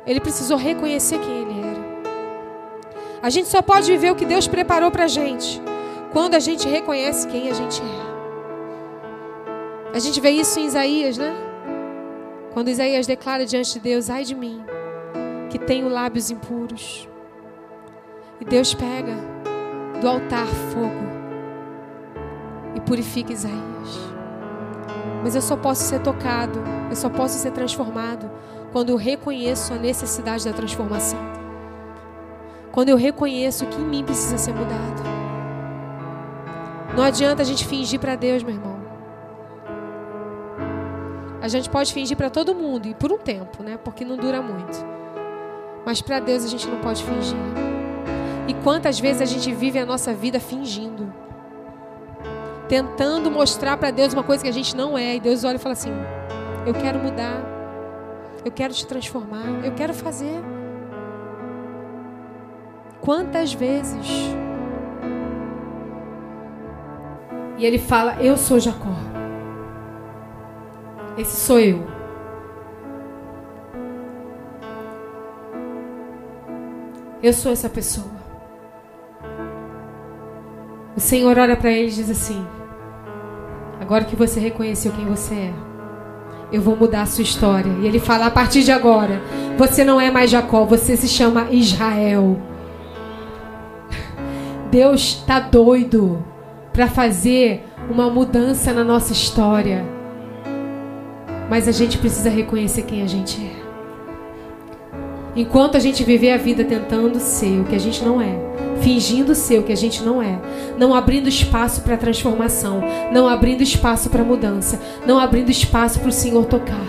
ele 0.05 0.19
precisou 0.19 0.57
reconhecer 0.57 1.17
quem 1.17 1.41
ele 1.41 1.59
era. 1.59 1.87
A 3.23 3.31
gente 3.31 3.47
só 3.47 3.63
pode 3.63 3.91
viver 3.91 4.11
o 4.11 4.15
que 4.15 4.25
Deus 4.25 4.47
preparou 4.47 4.91
para 4.91 5.05
a 5.05 5.07
gente 5.07 5.59
quando 6.11 6.35
a 6.35 6.39
gente 6.39 6.67
reconhece 6.67 7.27
quem 7.27 7.49
a 7.49 7.53
gente 7.53 7.81
é. 7.81 8.07
A 9.93 9.99
gente 9.99 10.19
vê 10.21 10.29
isso 10.29 10.59
em 10.59 10.65
Isaías, 10.65 11.17
né? 11.17 11.33
Quando 12.53 12.69
Isaías 12.69 13.07
declara 13.07 13.45
diante 13.45 13.73
de 13.73 13.79
Deus: 13.79 14.09
Ai 14.09 14.23
de 14.23 14.35
mim, 14.35 14.63
que 15.49 15.59
tenho 15.59 15.89
lábios 15.89 16.31
impuros. 16.31 17.07
E 18.39 18.45
Deus 18.45 18.73
pega 18.73 19.15
do 19.99 20.07
altar 20.07 20.47
fogo 20.47 21.07
e 22.75 22.79
purifica 22.81 23.33
Isaías. 23.33 24.07
Mas 25.23 25.35
eu 25.35 25.41
só 25.41 25.57
posso 25.57 25.83
ser 25.83 25.99
tocado, 26.01 26.61
eu 26.89 26.95
só 26.95 27.09
posso 27.09 27.37
ser 27.39 27.51
transformado 27.51 28.29
quando 28.71 28.89
eu 28.89 28.95
reconheço 28.95 29.73
a 29.73 29.77
necessidade 29.77 30.45
da 30.45 30.53
transformação. 30.53 31.19
Quando 32.71 32.89
eu 32.89 32.97
reconheço 32.97 33.65
que 33.65 33.81
em 33.81 33.85
mim 33.85 34.03
precisa 34.03 34.37
ser 34.37 34.53
mudado. 34.53 35.16
Não 36.97 37.03
adianta 37.03 37.43
a 37.43 37.45
gente 37.45 37.63
fingir 37.67 37.99
para 37.99 38.15
Deus, 38.15 38.41
meu 38.41 38.55
irmão. 38.55 38.75
A 41.39 41.47
gente 41.47 41.69
pode 41.69 41.93
fingir 41.93 42.17
para 42.17 42.27
todo 42.27 42.55
mundo 42.55 42.87
e 42.87 42.95
por 42.95 43.11
um 43.11 43.19
tempo, 43.19 43.61
né? 43.61 43.77
Porque 43.77 44.03
não 44.03 44.17
dura 44.17 44.41
muito. 44.41 44.83
Mas 45.85 46.01
para 46.01 46.19
Deus 46.19 46.43
a 46.43 46.47
gente 46.47 46.67
não 46.67 46.79
pode 46.79 47.03
fingir. 47.03 47.37
E 48.47 48.53
quantas 48.63 48.99
vezes 48.99 49.21
a 49.21 49.25
gente 49.25 49.53
vive 49.53 49.77
a 49.77 49.85
nossa 49.85 50.11
vida 50.11 50.39
fingindo? 50.39 51.13
Tentando 52.67 53.29
mostrar 53.29 53.77
para 53.77 53.91
Deus 53.91 54.11
uma 54.11 54.23
coisa 54.23 54.43
que 54.43 54.49
a 54.49 54.53
gente 54.53 54.75
não 54.75 54.97
é. 54.97 55.17
E 55.17 55.19
Deus 55.19 55.43
olha 55.43 55.57
e 55.57 55.59
fala 55.59 55.73
assim: 55.73 55.91
Eu 56.65 56.73
quero 56.73 56.97
mudar. 56.97 57.43
Eu 58.43 58.51
quero 58.51 58.73
te 58.73 58.87
transformar. 58.87 59.63
Eu 59.63 59.71
quero 59.73 59.93
fazer. 59.93 60.41
Quantas 63.01 63.53
vezes 63.53 64.35
E 67.57 67.65
ele 67.65 67.79
fala: 67.79 68.21
Eu 68.21 68.37
sou 68.37 68.59
Jacó. 68.59 68.95
Esse 71.17 71.35
sou 71.35 71.59
eu. 71.59 71.87
Eu 77.21 77.33
sou 77.33 77.51
essa 77.51 77.67
pessoa. 77.67 78.15
O 80.95 80.99
Senhor 80.99 81.37
olha 81.37 81.57
para 81.57 81.71
ele 81.71 81.89
e 81.89 81.95
diz 81.95 82.09
assim: 82.09 82.45
Agora 83.81 84.05
que 84.05 84.15
você 84.15 84.39
reconheceu 84.39 84.91
quem 84.91 85.05
você 85.05 85.33
é, 85.33 85.53
eu 86.51 86.61
vou 86.61 86.75
mudar 86.75 87.01
a 87.01 87.05
sua 87.07 87.23
história. 87.23 87.71
E 87.81 87.87
ele 87.87 87.99
fala: 87.99 88.27
A 88.27 88.31
partir 88.31 88.63
de 88.63 88.71
agora, 88.71 89.19
você 89.57 89.83
não 89.83 89.99
é 89.99 90.11
mais 90.11 90.29
Jacó, 90.29 90.63
você 90.63 90.95
se 90.95 91.07
chama 91.07 91.47
Israel. 91.49 92.39
Deus 94.69 95.01
está 95.01 95.39
doido 95.39 96.23
para 96.77 96.87
fazer 96.87 97.63
uma 97.89 98.07
mudança 98.07 98.71
na 98.71 98.83
nossa 98.83 99.11
história. 99.11 99.83
Mas 101.49 101.67
a 101.67 101.71
gente 101.71 101.97
precisa 101.97 102.29
reconhecer 102.29 102.83
quem 102.83 103.01
a 103.01 103.07
gente 103.07 103.41
é. 103.43 103.67
Enquanto 105.35 105.75
a 105.75 105.79
gente 105.79 106.03
viver 106.03 106.31
a 106.33 106.37
vida 106.37 106.63
tentando 106.63 107.19
ser 107.19 107.61
o 107.61 107.63
que 107.63 107.73
a 107.73 107.79
gente 107.79 108.05
não 108.05 108.21
é, 108.21 108.37
fingindo 108.79 109.33
ser 109.33 109.59
o 109.59 109.63
que 109.63 109.71
a 109.71 109.75
gente 109.75 110.03
não 110.03 110.21
é, 110.21 110.39
não 110.77 110.93
abrindo 110.93 111.27
espaço 111.27 111.81
para 111.81 111.97
transformação, 111.97 112.83
não 113.11 113.27
abrindo 113.27 113.63
espaço 113.63 114.11
para 114.11 114.23
mudança, 114.23 114.79
não 115.03 115.19
abrindo 115.19 115.49
espaço 115.49 115.99
para 115.99 116.09
o 116.09 116.13
Senhor 116.13 116.45
tocar, 116.45 116.87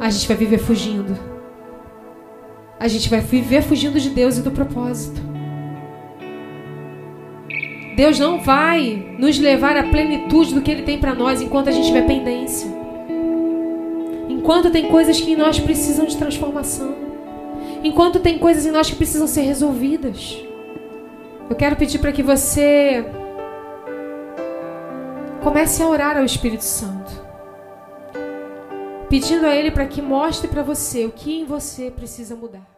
a 0.00 0.10
gente 0.10 0.26
vai 0.26 0.36
viver 0.36 0.58
fugindo. 0.58 1.16
A 2.80 2.88
gente 2.88 3.08
vai 3.08 3.20
viver 3.20 3.62
fugindo 3.62 4.00
de 4.00 4.10
Deus 4.10 4.38
e 4.38 4.42
do 4.42 4.50
propósito. 4.50 5.35
Deus 7.96 8.18
não 8.18 8.38
vai 8.38 9.16
nos 9.18 9.38
levar 9.38 9.74
à 9.74 9.84
plenitude 9.84 10.52
do 10.52 10.60
que 10.60 10.70
Ele 10.70 10.82
tem 10.82 10.98
para 10.98 11.14
nós 11.14 11.40
enquanto 11.40 11.68
a 11.68 11.72
gente 11.72 11.86
tiver 11.86 12.06
pendência. 12.06 12.68
Enquanto 14.28 14.70
tem 14.70 14.90
coisas 14.90 15.18
que 15.18 15.32
em 15.32 15.36
nós 15.36 15.58
precisam 15.58 16.04
de 16.04 16.14
transformação. 16.14 16.94
Enquanto 17.82 18.20
tem 18.20 18.38
coisas 18.38 18.66
em 18.66 18.70
nós 18.70 18.90
que 18.90 18.96
precisam 18.96 19.26
ser 19.26 19.40
resolvidas. 19.40 20.38
Eu 21.48 21.56
quero 21.56 21.74
pedir 21.74 21.98
para 21.98 22.12
que 22.12 22.22
você 22.22 23.02
comece 25.42 25.82
a 25.82 25.88
orar 25.88 26.18
ao 26.18 26.24
Espírito 26.24 26.64
Santo. 26.64 27.10
Pedindo 29.08 29.46
a 29.46 29.56
Ele 29.56 29.70
para 29.70 29.86
que 29.86 30.02
mostre 30.02 30.48
para 30.48 30.62
você 30.62 31.06
o 31.06 31.10
que 31.10 31.40
em 31.40 31.46
você 31.46 31.90
precisa 31.90 32.36
mudar. 32.36 32.75